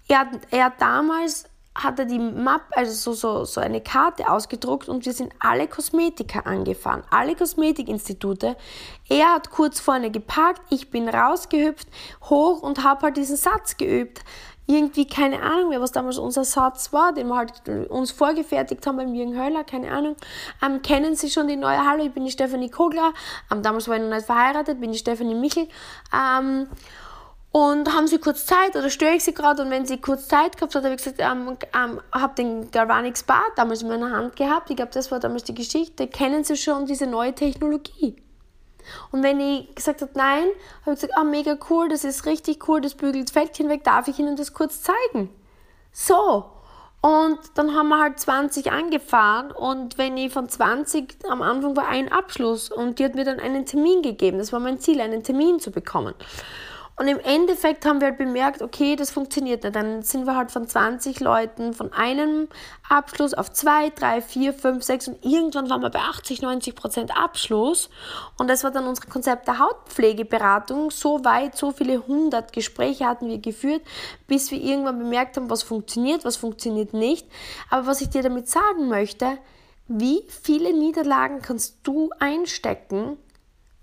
er, 0.08 0.30
er 0.52 0.72
damals 0.72 1.46
hat 1.76 2.00
er 2.00 2.06
die 2.06 2.20
Map, 2.20 2.62
also 2.72 2.94
so, 2.94 3.14
so, 3.14 3.46
so 3.46 3.60
eine 3.60 3.82
Karte 3.82 4.30
ausgedruckt 4.30 4.88
und 4.88 5.06
wir 5.06 5.12
sind 5.14 5.34
alle 5.40 5.68
Kosmetiker 5.68 6.48
angefahren, 6.48 7.04
alle 7.10 7.36
Kosmetikinstitute. 7.36 8.56
Er 9.10 9.34
hat 9.34 9.52
kurz 9.52 9.82
vorne 9.82 10.10
geparkt, 10.10 10.62
ich 10.70 10.90
bin 10.90 11.10
rausgehüpft, 11.10 11.88
hoch 12.24 12.62
und 12.62 12.84
habe 12.84 13.02
halt 13.04 13.18
diesen 13.18 13.36
Satz 13.36 13.76
geübt. 13.76 14.22
Irgendwie, 14.68 15.06
keine 15.06 15.44
Ahnung 15.44 15.70
mehr, 15.70 15.80
was 15.80 15.92
damals 15.92 16.18
unser 16.18 16.44
Satz 16.44 16.92
war, 16.92 17.14
den 17.14 17.28
wir 17.28 17.36
halt 17.36 17.70
uns 17.90 18.12
vorgefertigt 18.12 18.88
haben 18.88 18.98
beim 18.98 19.14
Jürgen 19.14 19.40
Höller, 19.40 19.64
keine 19.64 19.92
Ahnung. 19.92 20.16
Ähm, 20.66 20.82
kennen 20.82 21.16
Sie 21.16 21.30
schon 21.30 21.48
die 21.48 21.56
neue 21.56 21.86
Hallo, 21.86 22.04
ich 22.06 22.12
bin 22.12 22.26
die 22.26 22.32
Stefanie 22.32 22.72
Kogler. 22.72 23.14
Ähm, 23.52 23.62
damals 23.62 23.88
war 23.88 23.98
ich 23.98 24.02
noch 24.02 24.10
nicht 24.10 24.26
verheiratet, 24.26 24.80
bin 24.82 24.92
die 24.92 24.98
Stefanie 24.98 25.36
Michel. 25.36 25.68
Ähm, 26.12 26.68
und 27.56 27.94
haben 27.94 28.06
Sie 28.06 28.18
kurz 28.18 28.46
Zeit 28.46 28.76
oder 28.76 28.90
störe 28.90 29.14
ich 29.14 29.24
Sie 29.24 29.34
gerade? 29.34 29.62
Und 29.62 29.70
wenn 29.70 29.86
sie 29.86 29.96
kurz 29.96 30.28
Zeit 30.28 30.58
gehabt 30.58 30.76
hat, 30.76 30.84
habe 30.84 30.94
ich 30.94 31.02
gesagt, 31.02 31.22
ähm, 31.22 31.58
ähm, 31.74 32.02
habe 32.12 32.36
den 32.36 32.70
Galvanix 32.70 33.24
Bart 33.24 33.54
damals 33.56 33.82
in 33.82 33.88
meiner 33.88 34.12
Hand 34.12 34.36
gehabt. 34.36 34.70
Ich 34.70 34.76
glaube, 34.76 34.92
das 34.92 35.10
war 35.10 35.22
damals 35.22 35.46
die 35.46 35.54
Geschichte. 35.54 36.08
Kennen 36.08 36.44
Sie 36.44 36.58
schon 36.58 36.86
diese 36.86 37.08
neue 37.08 37.34
Technologie? 37.34 38.18
Und 39.14 39.24
wenn 39.24 39.40
ich 39.40 39.74
gesagt 39.74 40.02
habe, 40.02 40.12
nein, 40.16 40.48
habe 40.82 40.96
ich 40.96 41.00
gesagt, 41.00 41.14
ah, 41.16 41.24
mega 41.24 41.58
cool, 41.70 41.88
das 41.88 42.04
ist 42.04 42.26
richtig 42.26 42.68
cool, 42.68 42.82
das 42.82 42.94
bügelt 42.94 43.30
Fältchen 43.30 43.70
weg, 43.70 43.86
darf 43.86 44.10
ich 44.10 44.20
Ihnen 44.20 44.36
das 44.36 44.54
kurz 44.54 44.82
zeigen? 44.82 45.30
So. 45.94 46.52
Und 47.00 47.40
dann 47.54 47.74
haben 47.74 47.88
wir 47.88 48.02
halt 48.02 48.20
20 48.20 48.70
angefahren 48.70 49.52
und 49.52 49.98
wenn 49.98 50.18
ich 50.18 50.34
von 50.34 50.50
20, 50.50 51.20
am 51.30 51.42
Anfang 51.42 51.78
war 51.78 51.88
ein 51.88 52.12
Abschluss 52.12 52.70
und 52.70 53.00
die 53.00 53.06
hat 53.06 53.16
mir 53.16 53.24
dann 53.24 53.40
einen 53.40 53.66
Termin 53.66 54.02
gegeben. 54.02 54.40
Das 54.40 54.52
war 54.52 54.60
mein 54.60 54.80
Ziel, 54.82 55.00
einen 55.00 55.24
Termin 55.24 55.62
zu 55.62 55.72
bekommen. 55.72 56.16
Und 56.98 57.10
im 57.10 57.20
Endeffekt 57.20 57.86
haben 57.86 58.00
wir 58.00 58.08
halt 58.08 58.18
bemerkt, 58.18 58.62
okay, 58.62 58.96
das 58.96 59.12
funktioniert 59.12 59.64
nicht. 59.64 59.76
Dann 59.76 60.02
sind 60.02 60.26
wir 60.26 60.38
halt 60.38 60.52
von 60.52 60.66
20 60.66 61.20
Leuten 61.20 61.74
von 61.74 61.92
einem 61.92 62.48
Abschluss 62.88 63.34
auf 63.34 63.52
zwei, 63.52 63.90
drei, 63.90 64.22
vier, 64.22 64.54
fünf, 64.54 64.84
sechs 64.84 65.10
und 65.10 65.24
irgendwann 65.26 65.70
waren 65.70 65.82
wir 65.82 65.90
bei 65.90 66.00
80, 66.00 66.42
90 66.42 66.74
Prozent 66.74 67.18
Abschluss. 67.18 67.90
Und 68.38 68.50
das 68.50 68.64
war 68.64 68.72
dann 68.72 68.88
unser 68.88 69.08
Konzept 69.08 69.46
der 69.48 69.60
Hautpflegeberatung. 69.60 70.90
So 70.90 71.26
weit, 71.26 71.58
so 71.58 71.74
viele 71.74 72.08
hundert 72.08 72.54
Gespräche 72.54 73.06
hatten 73.06 73.28
wir 73.28 73.40
geführt, 73.40 73.82
bis 74.28 74.50
wir 74.52 74.62
irgendwann 74.62 74.98
bemerkt 74.98 75.36
haben, 75.36 75.50
was 75.50 75.64
funktioniert, 75.64 76.24
was 76.24 76.38
funktioniert 76.38 76.94
nicht. 76.94 77.28
Aber 77.70 77.88
was 77.88 78.00
ich 78.00 78.10
dir 78.10 78.24
damit 78.24 78.48
sagen 78.48 78.88
möchte, 78.88 79.38
wie 79.90 80.24
viele 80.30 80.74
Niederlagen 80.74 81.42
kannst 81.42 81.80
du 81.84 82.10
einstecken 82.20 83.18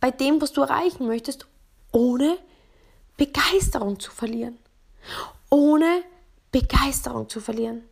bei 0.00 0.10
dem, 0.10 0.40
was 0.40 0.52
du 0.52 0.62
erreichen 0.62 1.06
möchtest, 1.06 1.46
ohne 1.92 2.38
Begeisterung 3.16 3.98
zu 4.00 4.10
verlieren. 4.10 4.58
Ohne 5.50 6.02
Begeisterung 6.50 7.28
zu 7.28 7.40
verlieren. 7.40 7.82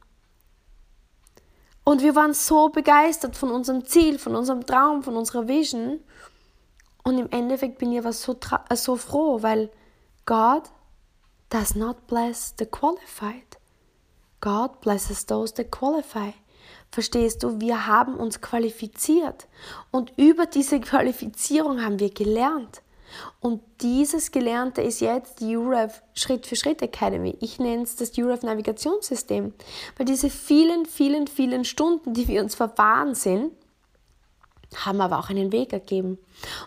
Und 1.85 2.03
wir 2.03 2.15
waren 2.15 2.35
so 2.35 2.69
begeistert 2.69 3.37
von 3.37 3.51
unserem 3.51 3.85
Ziel, 3.87 4.19
von 4.19 4.37
unserem 4.37 4.65
Traum, 4.67 5.03
von 5.03 5.17
unserer 5.17 5.49
Vision. 5.49 6.01
Und 7.03 7.19
im 7.19 7.31
Endeffekt 7.31 7.79
bin 7.79 7.93
ich 7.93 7.99
aber 7.99 8.13
so, 8.13 8.37
äh, 8.69 8.77
so 8.77 8.97
froh, 8.97 9.43
weil 9.43 9.71
God 10.27 10.65
does 11.49 11.75
not 11.75 12.07
bless 12.07 12.55
the 12.59 12.67
qualified. 12.67 13.59
God 14.41 14.81
blesses 14.81 15.27
those 15.27 15.53
that 15.55 15.71
qualify. 15.71 16.33
Verstehst 16.91 17.43
du, 17.43 17.61
wir 17.61 17.87
haben 17.87 18.17
uns 18.17 18.41
qualifiziert 18.41 19.47
und 19.91 20.13
über 20.17 20.47
diese 20.47 20.81
Qualifizierung 20.81 21.83
haben 21.83 22.01
wir 22.01 22.11
gelernt. 22.11 22.83
Und 23.41 23.63
dieses 23.81 24.31
Gelernte 24.31 24.83
ist 24.83 25.01
jetzt 25.01 25.41
die 25.41 25.57
UREF 25.57 26.03
Schritt 26.15 26.47
für 26.47 26.57
Schritt 26.57 26.83
Academy. 26.83 27.37
Ich 27.41 27.59
nenne 27.59 27.83
es 27.83 27.97
das 27.97 28.17
UREF 28.17 28.43
Navigationssystem, 28.43 29.53
weil 29.97 30.07
diese 30.07 30.31
vielen, 30.31 30.87
vielen, 30.87 31.27
vielen 31.27 31.65
Stunden, 31.65 32.15
die 32.15 32.29
wir 32.29 32.43
uns 32.43 32.55
verfahren 32.55 33.15
sind, 33.15 33.53
haben 34.77 35.01
aber 35.01 35.19
auch 35.19 35.31
einen 35.31 35.53
Weg 35.53 35.73
ergeben. 35.73 36.19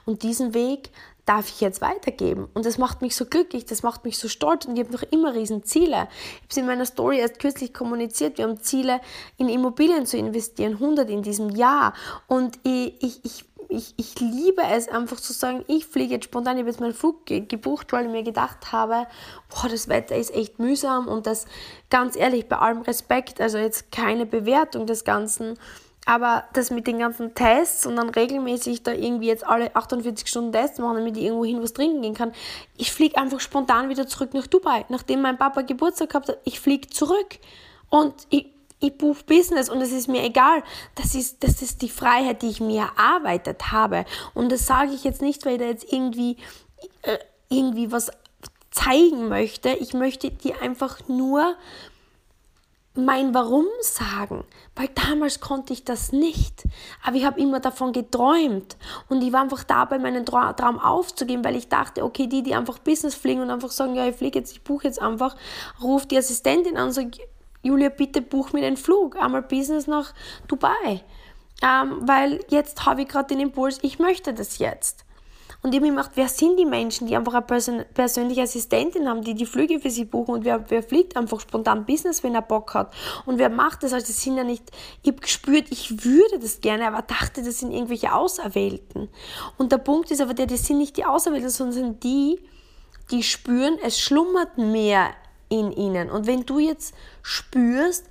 Und 0.06 0.24
diesen 0.24 0.54
Weg 0.54 0.90
darf 1.26 1.48
ich 1.50 1.62
jetzt 1.62 1.82
weitergeben. 1.82 2.50
Und 2.54 2.66
das 2.66 2.78
macht 2.78 3.02
mich 3.02 3.16
so 3.16 3.26
glücklich, 3.26 3.66
das 3.66 3.82
macht 3.82 4.04
mich 4.04 4.18
so 4.18 4.28
stolz 4.28 4.66
und 4.66 4.76
ich 4.76 4.84
habe 4.84 4.94
noch 4.94 5.04
immer 5.04 5.34
riesen 5.34 5.64
Ziele. 5.64 5.86
Ich 5.86 6.42
habe 6.42 6.48
es 6.50 6.58
in 6.58 6.66
meiner 6.66 6.86
Story 6.86 7.20
erst 7.20 7.40
kürzlich 7.40 7.74
kommuniziert, 7.74 8.38
wir 8.38 8.46
haben 8.46 8.60
Ziele, 8.60 9.00
in 9.38 9.48
Immobilien 9.48 10.06
zu 10.06 10.18
investieren, 10.18 10.74
100 10.74 11.10
in 11.10 11.24
diesem 11.24 11.50
Jahr. 11.50 11.94
Und 12.28 12.60
ich, 12.64 13.02
ich, 13.02 13.24
ich 13.24 13.46
ich, 13.74 13.94
ich 13.98 14.20
liebe 14.20 14.62
es 14.72 14.88
einfach 14.88 15.20
zu 15.20 15.34
sagen, 15.34 15.66
ich 15.68 15.86
fliege 15.86 16.16
jetzt 16.16 16.26
spontan, 16.26 16.56
ich 16.56 16.62
habe 16.62 16.70
jetzt 16.70 16.80
meinen 16.80 16.94
Flug 16.94 17.26
gebucht, 17.26 17.92
weil 17.92 18.06
ich 18.06 18.12
mir 18.12 18.24
gedacht 18.24 18.72
habe, 18.72 19.08
boah, 19.50 19.68
das 19.70 19.88
Wetter 19.88 20.16
ist 20.16 20.34
echt 20.34 20.60
mühsam 20.60 21.08
und 21.08 21.26
das 21.26 21.46
ganz 21.90 22.16
ehrlich, 22.16 22.48
bei 22.48 22.58
allem 22.58 22.82
Respekt, 22.82 23.42
also 23.42 23.58
jetzt 23.58 23.92
keine 23.92 24.26
Bewertung 24.26 24.86
des 24.86 25.04
Ganzen, 25.04 25.58
aber 26.06 26.44
das 26.54 26.70
mit 26.70 26.86
den 26.86 27.00
ganzen 27.00 27.34
Tests 27.34 27.86
und 27.86 27.96
dann 27.96 28.10
regelmäßig 28.10 28.84
da 28.84 28.92
irgendwie 28.92 29.28
jetzt 29.28 29.46
alle 29.46 29.76
48 29.76 30.28
Stunden 30.28 30.52
Tests 30.52 30.80
machen, 30.80 30.98
damit 30.98 31.18
ich 31.18 31.24
irgendwo 31.24 31.46
hin 31.46 31.62
was 31.62 31.74
trinken 31.74 32.02
gehen 32.02 32.14
kann. 32.14 32.34
Ich 32.78 32.92
fliege 32.92 33.18
einfach 33.18 33.40
spontan 33.40 33.90
wieder 33.90 34.06
zurück 34.06 34.34
nach 34.34 34.48
Dubai. 34.48 34.86
Nachdem 34.90 35.22
mein 35.22 35.38
Papa 35.38 35.62
Geburtstag 35.62 36.10
gehabt 36.10 36.28
hat, 36.28 36.40
ich 36.44 36.60
fliege 36.60 36.90
zurück. 36.90 37.40
Und 37.90 38.14
ich, 38.30 38.48
ich 38.84 38.98
buche 38.98 39.24
Business 39.24 39.70
und 39.70 39.82
es 39.82 39.92
ist 39.92 40.08
mir 40.08 40.24
egal. 40.24 40.64
Das 40.96 41.16
ist, 41.16 41.44
das 41.44 41.62
ist 41.62 41.82
die 41.82 41.90
Freiheit, 41.90 42.42
die 42.42 42.50
ich 42.50 42.60
mir 42.60 42.92
erarbeitet 42.98 43.72
habe. 43.72 44.06
Und 44.34 44.52
das 44.52 44.66
sage 44.66 44.92
ich 44.94 45.04
jetzt 45.04 45.22
nicht, 45.22 45.46
weil 45.46 45.54
ich 45.54 45.60
da 45.60 45.66
jetzt 45.66 45.92
irgendwie, 45.92 46.38
äh, 47.04 47.18
irgendwie 47.50 47.92
was 47.92 48.12
zeigen 48.72 49.30
möchte. 49.30 49.70
Ich 49.70 49.94
möchte 49.94 50.32
dir 50.32 50.62
einfach 50.62 51.08
nur 51.08 51.56
mein 52.96 53.34
Warum 53.34 53.66
sagen, 53.82 54.44
weil 54.76 54.90
damals 54.90 55.40
konnte 55.40 55.74
ich 55.74 55.84
das 55.84 56.12
nicht. 56.12 56.64
Aber 57.04 57.16
ich 57.16 57.26
habe 57.26 57.40
immer 57.40 57.60
davon 57.60 57.92
geträumt 57.92 58.78
und 59.10 59.24
ich 59.24 59.34
war 59.34 59.42
einfach 59.42 59.64
dabei, 59.64 59.98
meinen 59.98 60.26
Traum 60.26 60.80
aufzugeben, 60.80 61.44
weil 61.44 61.56
ich 61.56 61.70
dachte, 61.70 62.04
okay, 62.04 62.28
die, 62.28 62.44
die 62.44 62.54
einfach 62.54 62.78
Business 62.80 63.16
fliegen 63.16 63.42
und 63.42 63.50
einfach 63.50 63.72
sagen, 63.72 63.96
ja, 63.96 64.08
ich 64.08 64.16
fliege 64.16 64.38
jetzt, 64.38 64.52
ich 64.52 64.62
buche 64.62 64.88
jetzt 64.88 65.02
einfach, 65.02 65.36
ruft 65.82 66.12
die 66.12 66.18
Assistentin 66.18 66.78
an 66.78 66.88
und 66.88 66.94
sagt, 66.94 67.20
Julia, 67.64 67.90
bitte 67.90 68.22
buch 68.22 68.54
mir 68.54 68.62
den 68.62 68.78
Flug, 68.78 69.16
einmal 69.16 69.42
Business 69.42 69.88
nach 69.88 70.14
Dubai. 70.48 71.02
Ähm, 71.64 72.02
weil 72.02 72.44
jetzt 72.50 72.86
habe 72.86 73.04
ich 73.04 73.08
gerade 73.08 73.30
den 73.30 73.40
Impuls, 73.40 73.80
ich 73.82 73.98
möchte 73.98 74.34
das 74.34 74.60
jetzt. 74.60 75.06
Und 75.62 75.74
ich 75.74 75.80
habe 75.80 75.90
mir 75.90 75.96
gedacht, 75.96 76.12
wer 76.16 76.28
sind 76.28 76.58
die 76.58 76.66
Menschen, 76.66 77.08
die 77.08 77.16
einfach 77.16 77.36
eine 77.36 77.42
Persön 77.42 77.86
persönliche 77.94 78.42
Assistentin 78.42 79.08
haben, 79.08 79.22
die 79.22 79.34
die 79.34 79.46
Flüge 79.46 79.80
für 79.80 79.90
sie 79.90 80.04
buchen 80.04 80.36
und 80.36 80.44
wer, 80.44 80.70
wer 80.70 80.84
fliegt 80.84 81.16
einfach 81.16 81.40
spontan 81.40 81.86
Business, 81.86 82.22
wenn 82.22 82.36
er 82.36 82.42
Bock 82.42 82.74
hat. 82.74 82.94
Und 83.26 83.38
wer 83.38 83.50
macht 83.50 83.84
das? 83.84 83.94
Also 83.94 84.08
das 84.08 84.22
sind 84.22 84.36
ja 84.36 84.44
nicht, 84.44 84.64
ich 85.04 85.12
habe 85.12 85.22
gespürt, 85.22 85.68
ich 85.70 86.04
würde 86.04 86.40
das 86.40 86.60
gerne, 86.60 86.86
aber 86.86 87.02
dachte, 87.02 87.44
das 87.44 87.60
sind 87.60 87.72
irgendwelche 87.72 88.14
Auserwählten. 88.14 89.08
Und 89.58 89.72
der 89.72 89.78
Punkt 89.78 90.12
ist 90.12 90.20
aber 90.20 90.34
der, 90.34 90.48
das 90.48 90.66
sind 90.66 90.80
nicht 90.80 90.98
die 90.98 91.06
Auserwählten, 91.06 91.50
sondern 91.50 91.98
die, 92.02 92.42
die 93.10 93.24
spüren, 93.24 93.78
es 93.82 93.98
schlummert 93.98 94.58
mehr 94.58 95.12
in 95.54 95.72
ihnen. 95.72 96.10
Und 96.10 96.26
wenn 96.26 96.46
du 96.46 96.60
jetzt 96.60 96.96
spürst, 97.22 98.06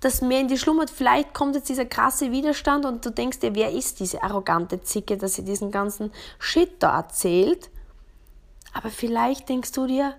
dass 0.00 0.20
mehr 0.20 0.40
in 0.40 0.48
dir 0.48 0.58
schlummert, 0.58 0.90
vielleicht 0.90 1.34
kommt 1.34 1.56
jetzt 1.56 1.68
dieser 1.68 1.86
krasse 1.86 2.30
Widerstand 2.30 2.84
und 2.84 3.04
du 3.04 3.10
denkst 3.10 3.40
dir, 3.40 3.54
wer 3.54 3.72
ist 3.72 4.00
diese 4.00 4.22
arrogante 4.22 4.82
Zicke, 4.82 5.16
dass 5.16 5.34
sie 5.34 5.44
diesen 5.44 5.70
ganzen 5.70 6.12
Shit 6.38 6.82
da 6.82 6.96
erzählt. 6.96 7.70
Aber 8.72 8.90
vielleicht 8.90 9.48
denkst 9.48 9.72
du 9.72 9.86
dir, 9.86 10.14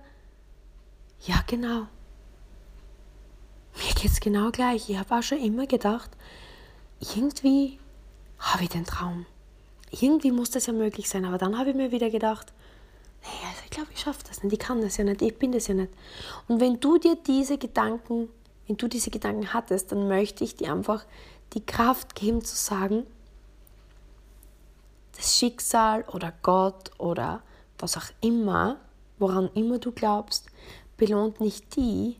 ja 1.21 1.35
genau, 1.47 1.87
mir 3.77 3.93
geht 3.95 4.11
es 4.11 4.19
genau 4.19 4.51
gleich. 4.51 4.89
Ich 4.89 4.97
habe 4.97 5.15
auch 5.15 5.23
schon 5.23 5.39
immer 5.39 5.67
gedacht, 5.67 6.09
irgendwie 6.99 7.79
habe 8.39 8.63
ich 8.63 8.69
den 8.69 8.85
Traum. 8.85 9.25
Irgendwie 9.91 10.31
muss 10.31 10.49
das 10.49 10.65
ja 10.65 10.73
möglich 10.73 11.07
sein. 11.07 11.25
Aber 11.25 11.37
dann 11.37 11.57
habe 11.57 11.69
ich 11.69 11.75
mir 11.75 11.91
wieder 11.91 12.09
gedacht, 12.09 12.53
nee, 13.25 13.47
also 13.47 13.61
ich 13.63 13.71
glaube, 13.71 13.89
ich 13.93 13.99
schaffe 13.99 14.23
das 14.27 14.43
nicht. 14.43 14.53
Ich 14.53 14.59
kann 14.59 14.81
das 14.81 14.97
ja 14.97 15.03
nicht. 15.03 15.21
Ich 15.21 15.37
bin 15.37 15.51
das 15.51 15.67
ja 15.67 15.73
nicht. 15.73 15.91
Und 16.47 16.59
wenn 16.59 16.79
du 16.79 16.97
dir 16.97 17.15
diese 17.15 17.57
Gedanken, 17.57 18.29
wenn 18.67 18.77
du 18.77 18.87
diese 18.87 19.09
Gedanken 19.11 19.53
hattest, 19.53 19.91
dann 19.91 20.07
möchte 20.07 20.43
ich 20.43 20.55
dir 20.55 20.71
einfach 20.71 21.05
die 21.53 21.65
Kraft 21.65 22.15
geben 22.15 22.43
zu 22.43 22.55
sagen, 22.55 23.05
das 25.15 25.37
Schicksal 25.37 26.03
oder 26.11 26.33
Gott 26.41 26.91
oder 26.97 27.41
was 27.79 27.97
auch 27.97 28.07
immer, 28.21 28.77
woran 29.17 29.49
immer 29.53 29.79
du 29.79 29.91
glaubst, 29.91 30.47
belohnt 30.97 31.39
nicht 31.39 31.75
die, 31.75 32.17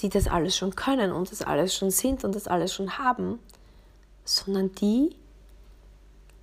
die 0.00 0.08
das 0.08 0.26
alles 0.26 0.56
schon 0.56 0.74
können 0.74 1.12
und 1.12 1.30
das 1.30 1.42
alles 1.42 1.74
schon 1.74 1.90
sind 1.90 2.24
und 2.24 2.34
das 2.34 2.48
alles 2.48 2.72
schon 2.74 2.98
haben, 2.98 3.38
sondern 4.24 4.72
die, 4.72 5.14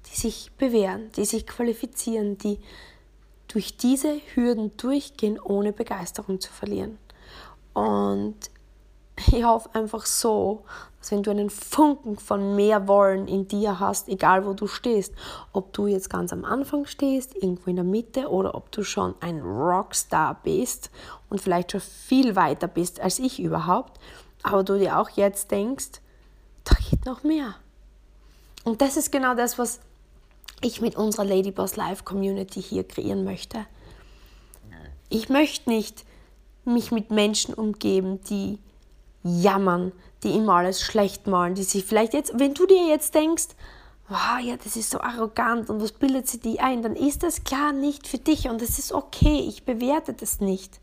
die 0.06 0.16
sich 0.16 0.52
bewähren, 0.58 1.12
die 1.16 1.26
sich 1.26 1.46
qualifizieren, 1.46 2.38
die 2.38 2.60
durch 3.50 3.76
diese 3.78 4.22
Hürden 4.34 4.78
durchgehen, 4.78 5.40
ohne 5.40 5.74
Begeisterung 5.74 6.40
zu 6.40 6.52
verlieren. 6.54 6.98
Und 7.74 8.38
ich 9.28 9.44
hoffe 9.44 9.70
einfach 9.74 10.06
so, 10.06 10.64
dass 11.00 11.12
wenn 11.12 11.24
du 11.24 11.32
einen 11.32 11.50
Funken 11.50 12.18
von 12.18 12.56
mehr 12.56 12.88
Wollen 12.88 13.28
in 13.28 13.48
dir 13.48 13.80
hast, 13.80 14.08
egal 14.08 14.46
wo 14.46 14.54
du 14.54 14.68
stehst, 14.68 15.14
ob 15.52 15.74
du 15.74 15.88
jetzt 15.88 16.10
ganz 16.10 16.32
am 16.32 16.46
Anfang 16.46 16.86
stehst, 16.86 17.36
irgendwo 17.36 17.70
in 17.70 17.76
der 17.76 17.86
Mitte 17.86 18.30
oder 18.30 18.56
ob 18.56 18.72
du 18.72 18.84
schon 18.84 19.16
ein 19.20 19.42
Rockstar 19.42 20.40
bist 20.44 20.90
und 21.30 21.42
vielleicht 21.42 21.72
schon 21.72 21.82
viel 21.82 22.36
weiter 22.36 22.68
bist 22.68 23.00
als 23.00 23.20
ich 23.20 23.42
überhaupt, 23.42 24.00
aber 24.44 24.64
du 24.64 24.78
dir 24.78 25.00
auch 25.00 25.10
jetzt 25.10 25.52
denkst, 25.52 26.02
da 26.64 26.76
geht 26.90 27.06
noch 27.06 27.24
mehr. 27.24 27.56
Und 28.64 28.82
das 28.82 28.98
ist 28.98 29.12
genau 29.12 29.36
das, 29.36 29.58
was 29.58 29.80
ich 30.62 30.82
mit 30.82 30.96
unserer 30.96 31.26
Ladyboss 31.26 31.76
Live 31.76 32.06
Community 32.06 32.62
hier 32.62 32.84
kreieren 32.84 33.24
möchte. 33.24 33.66
Ich 35.10 35.30
möchte 35.30 35.70
nicht 35.70 36.06
mich 36.66 36.92
mit 36.92 37.10
Menschen 37.10 37.54
umgeben, 37.54 38.22
die 38.30 38.60
jammern, 39.24 39.92
die 40.24 40.36
immer 40.36 40.56
alles 40.56 40.82
schlecht 40.82 41.28
malen, 41.28 41.56
die 41.56 41.64
sich 41.64 41.86
vielleicht 41.86 42.14
jetzt, 42.14 42.38
wenn 42.38 42.54
du 42.54 42.66
dir 42.66 42.88
jetzt 42.88 43.16
denkst, 43.16 43.48
wow, 44.08 44.40
ja, 44.42 44.58
das 44.58 44.76
ist 44.76 44.90
so 44.90 45.00
arrogant 45.00 45.70
und 45.70 45.82
was 45.82 45.92
bildet 45.92 46.28
sie 46.28 46.40
die 46.40 46.60
ein, 46.60 46.82
dann 46.82 46.96
ist 46.96 47.24
das 47.24 47.44
klar 47.44 47.74
nicht 47.74 48.08
für 48.08 48.18
dich 48.18 48.50
und 48.50 48.62
es 48.62 48.80
ist 48.80 48.92
okay, 48.92 49.46
ich 49.48 49.64
bewerte 49.64 50.14
das 50.14 50.42
nicht. 50.42 50.80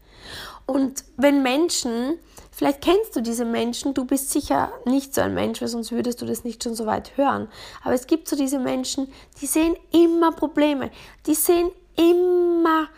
Und 0.66 1.04
wenn 1.16 1.42
Menschen, 1.42 2.18
vielleicht 2.50 2.82
kennst 2.82 3.14
du 3.14 3.20
diese 3.20 3.44
Menschen, 3.44 3.94
du 3.94 4.04
bist 4.04 4.30
sicher 4.30 4.72
nicht 4.84 5.14
so 5.14 5.20
ein 5.20 5.34
Mensch, 5.34 5.60
weil 5.60 5.68
sonst 5.68 5.92
würdest 5.92 6.20
du 6.22 6.26
das 6.26 6.44
nicht 6.44 6.64
schon 6.64 6.74
so 6.74 6.86
weit 6.86 7.16
hören. 7.16 7.48
Aber 7.84 7.94
es 7.94 8.06
gibt 8.06 8.28
so 8.28 8.36
diese 8.36 8.58
Menschen, 8.58 9.12
die 9.40 9.46
sehen 9.46 9.76
immer 9.92 10.32
Probleme, 10.32 10.90
die 11.26 11.34
sehen 11.34 11.70
immer 11.96 12.88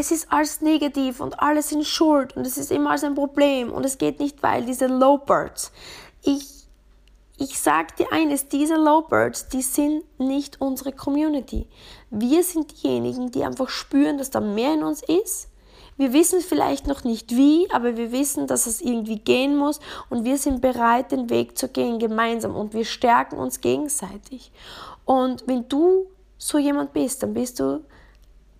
es 0.00 0.12
ist 0.12 0.32
alles 0.32 0.60
negativ 0.60 1.20
und 1.20 1.40
alles 1.40 1.72
in 1.72 1.84
Schuld 1.84 2.36
und 2.36 2.46
es 2.46 2.56
ist 2.56 2.70
immer 2.70 2.90
alles 2.90 3.02
ein 3.02 3.16
Problem 3.16 3.72
und 3.72 3.84
es 3.84 3.98
geht 3.98 4.20
nicht, 4.20 4.40
weil 4.44 4.64
diese 4.64 4.86
Lowbirds. 4.86 5.72
Ich, 6.22 6.68
ich 7.36 7.58
sage 7.58 7.88
dir 7.98 8.12
eines, 8.12 8.46
diese 8.46 8.76
Lowbirds, 8.76 9.48
die 9.48 9.60
sind 9.60 10.04
nicht 10.20 10.60
unsere 10.60 10.92
Community. 10.92 11.66
Wir 12.10 12.44
sind 12.44 12.80
diejenigen, 12.80 13.32
die 13.32 13.42
einfach 13.42 13.68
spüren, 13.68 14.18
dass 14.18 14.30
da 14.30 14.38
mehr 14.40 14.74
in 14.74 14.84
uns 14.84 15.02
ist. 15.02 15.48
Wir 15.98 16.12
wissen 16.12 16.40
vielleicht 16.40 16.86
noch 16.86 17.04
nicht 17.04 17.36
wie, 17.36 17.68
aber 17.72 17.96
wir 17.96 18.12
wissen, 18.12 18.46
dass 18.46 18.66
es 18.66 18.80
irgendwie 18.80 19.18
gehen 19.18 19.56
muss 19.56 19.80
und 20.08 20.24
wir 20.24 20.38
sind 20.38 20.60
bereit, 20.60 21.10
den 21.12 21.28
Weg 21.28 21.58
zu 21.58 21.68
gehen 21.68 21.98
gemeinsam 21.98 22.54
und 22.54 22.72
wir 22.72 22.84
stärken 22.84 23.36
uns 23.36 23.60
gegenseitig. 23.60 24.52
Und 25.04 25.46
wenn 25.46 25.68
du 25.68 26.06
so 26.38 26.56
jemand 26.56 26.92
bist, 26.92 27.22
dann 27.22 27.34
bist 27.34 27.58
du 27.58 27.84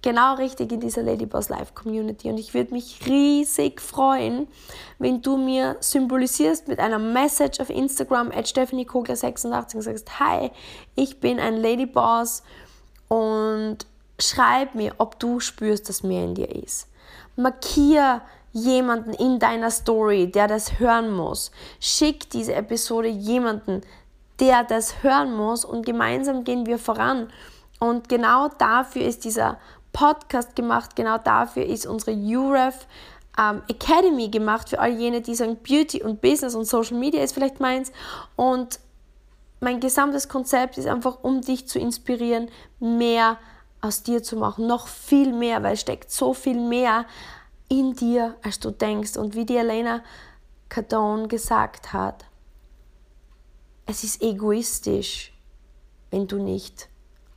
genau 0.02 0.34
richtig 0.34 0.72
in 0.72 0.80
dieser 0.80 1.02
Ladyboss 1.02 1.48
Live 1.48 1.74
Community. 1.74 2.28
Und 2.28 2.38
ich 2.38 2.54
würde 2.54 2.74
mich 2.74 3.06
riesig 3.06 3.80
freuen, 3.80 4.48
wenn 4.98 5.22
du 5.22 5.36
mir 5.36 5.76
symbolisierst 5.80 6.66
mit 6.66 6.80
einer 6.80 6.98
Message 6.98 7.60
auf 7.60 7.70
Instagram 7.70 8.32
at 8.32 8.48
Stephanie 8.48 8.84
Kogler 8.84 9.16
86 9.16 9.76
und 9.76 9.82
sagst, 9.82 10.18
hi, 10.18 10.50
ich 10.96 11.20
bin 11.20 11.38
ein 11.38 11.56
Ladyboss 11.56 12.42
und 13.08 13.78
schreib 14.18 14.74
mir, 14.74 14.94
ob 14.98 15.20
du 15.20 15.38
spürst, 15.38 15.88
dass 15.88 16.02
mehr 16.02 16.24
in 16.24 16.34
dir 16.34 16.50
ist. 16.50 16.87
Markier 17.38 18.20
jemanden 18.52 19.12
in 19.12 19.38
deiner 19.38 19.70
Story, 19.70 20.30
der 20.30 20.48
das 20.48 20.78
hören 20.78 21.14
muss. 21.14 21.50
Schick 21.80 22.28
diese 22.30 22.54
Episode 22.54 23.08
jemanden, 23.08 23.82
der 24.40 24.64
das 24.64 25.02
hören 25.02 25.34
muss 25.36 25.64
und 25.64 25.86
gemeinsam 25.86 26.44
gehen 26.44 26.66
wir 26.66 26.78
voran. 26.78 27.28
Und 27.78 28.08
genau 28.08 28.48
dafür 28.48 29.02
ist 29.02 29.24
dieser 29.24 29.58
Podcast 29.92 30.56
gemacht. 30.56 30.96
Genau 30.96 31.18
dafür 31.18 31.64
ist 31.64 31.86
unsere 31.86 32.16
UREF 32.16 32.86
ähm, 33.38 33.62
Academy 33.68 34.28
gemacht 34.28 34.68
für 34.68 34.80
all 34.80 34.90
jene, 34.90 35.20
die 35.20 35.34
sagen, 35.34 35.58
Beauty 35.62 36.02
und 36.02 36.20
Business 36.20 36.54
und 36.54 36.64
Social 36.64 36.98
Media 36.98 37.22
ist 37.22 37.34
vielleicht 37.34 37.60
meins. 37.60 37.92
Und 38.34 38.80
mein 39.60 39.80
gesamtes 39.80 40.28
Konzept 40.28 40.78
ist 40.78 40.86
einfach, 40.86 41.18
um 41.22 41.40
dich 41.40 41.68
zu 41.68 41.78
inspirieren, 41.78 42.50
mehr 42.80 43.38
aus 43.80 44.02
dir 44.02 44.22
zu 44.22 44.36
machen. 44.36 44.66
Noch 44.66 44.88
viel 44.88 45.32
mehr, 45.32 45.62
weil 45.62 45.74
es 45.74 45.80
steckt 45.80 46.10
so 46.10 46.34
viel 46.34 46.60
mehr 46.60 47.06
in 47.68 47.94
dir, 47.94 48.36
als 48.42 48.58
du 48.58 48.70
denkst. 48.70 49.16
Und 49.16 49.34
wie 49.34 49.44
die 49.44 49.56
Elena 49.56 50.02
Cardone 50.68 51.28
gesagt 51.28 51.92
hat, 51.92 52.24
es 53.86 54.04
ist 54.04 54.22
egoistisch, 54.22 55.32
wenn 56.10 56.26
du 56.26 56.38
nicht 56.38 56.88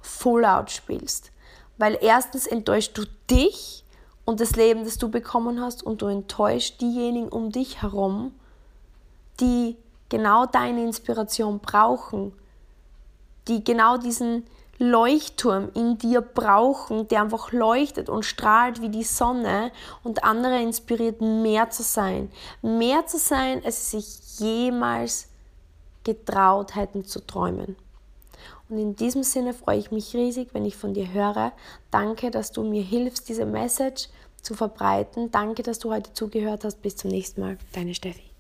full 0.02 0.46
out 0.46 0.72
spielst. 0.72 1.32
Weil 1.78 1.98
erstens 2.02 2.46
enttäuscht 2.48 2.98
du 2.98 3.06
dich 3.30 3.86
und 4.26 4.40
das 4.40 4.56
Leben, 4.56 4.84
das 4.84 4.98
du 4.98 5.10
bekommen 5.10 5.62
hast, 5.62 5.84
und 5.84 6.02
du 6.02 6.08
enttäuscht 6.08 6.82
diejenigen 6.82 7.30
um 7.30 7.52
dich 7.52 7.82
herum, 7.82 8.34
die 9.40 9.78
genau 10.10 10.46
deine 10.46 10.84
Inspiration 10.84 11.60
brauchen, 11.60 12.34
die 13.48 13.64
genau 13.64 13.98
diesen 13.98 14.46
Leuchtturm 14.82 15.70
in 15.76 16.00
dir 16.00 16.22
brauchen, 16.22 17.08
der 17.08 17.22
einfach 17.22 17.52
leuchtet 17.52 18.10
und 18.10 18.26
strahlt 18.26 18.82
wie 18.82 18.90
die 18.90 19.04
Sonne 19.04 19.72
und 20.04 20.24
andere 20.24 20.60
inspiriert, 20.60 21.22
mehr 21.22 21.70
zu 21.70 21.84
sein. 21.84 22.32
Mehr 22.64 23.06
zu 23.06 23.20
sein, 23.20 23.64
als 23.64 23.92
sie 23.92 24.00
sich 24.00 24.40
jemals 24.40 25.28
getraut 26.04 26.76
hätten 26.76 27.06
zu 27.06 27.24
träumen. 27.26 27.76
Und 28.70 28.80
in 28.80 28.96
diesem 28.96 29.22
Sinne 29.22 29.54
freue 29.54 29.78
ich 29.78 29.92
mich 29.92 30.16
riesig, 30.16 30.50
wenn 30.54 30.66
ich 30.66 30.76
von 30.76 30.96
dir 30.96 31.14
höre. 31.14 31.52
Danke, 31.92 32.32
dass 32.32 32.52
du 32.52 32.64
mir 32.64 32.82
hilfst, 32.82 33.30
diese 33.30 33.46
Message 33.46 34.08
zu 34.42 34.56
verbreiten. 34.56 35.30
Danke, 35.30 35.62
dass 35.62 35.78
du 35.78 35.92
heute 35.92 36.12
zugehört 36.14 36.64
hast. 36.64 36.82
Bis 36.82 36.96
zum 36.96 37.12
nächsten 37.12 37.42
Mal. 37.42 37.60
Deine 37.74 37.94
Steffi. 37.94 38.31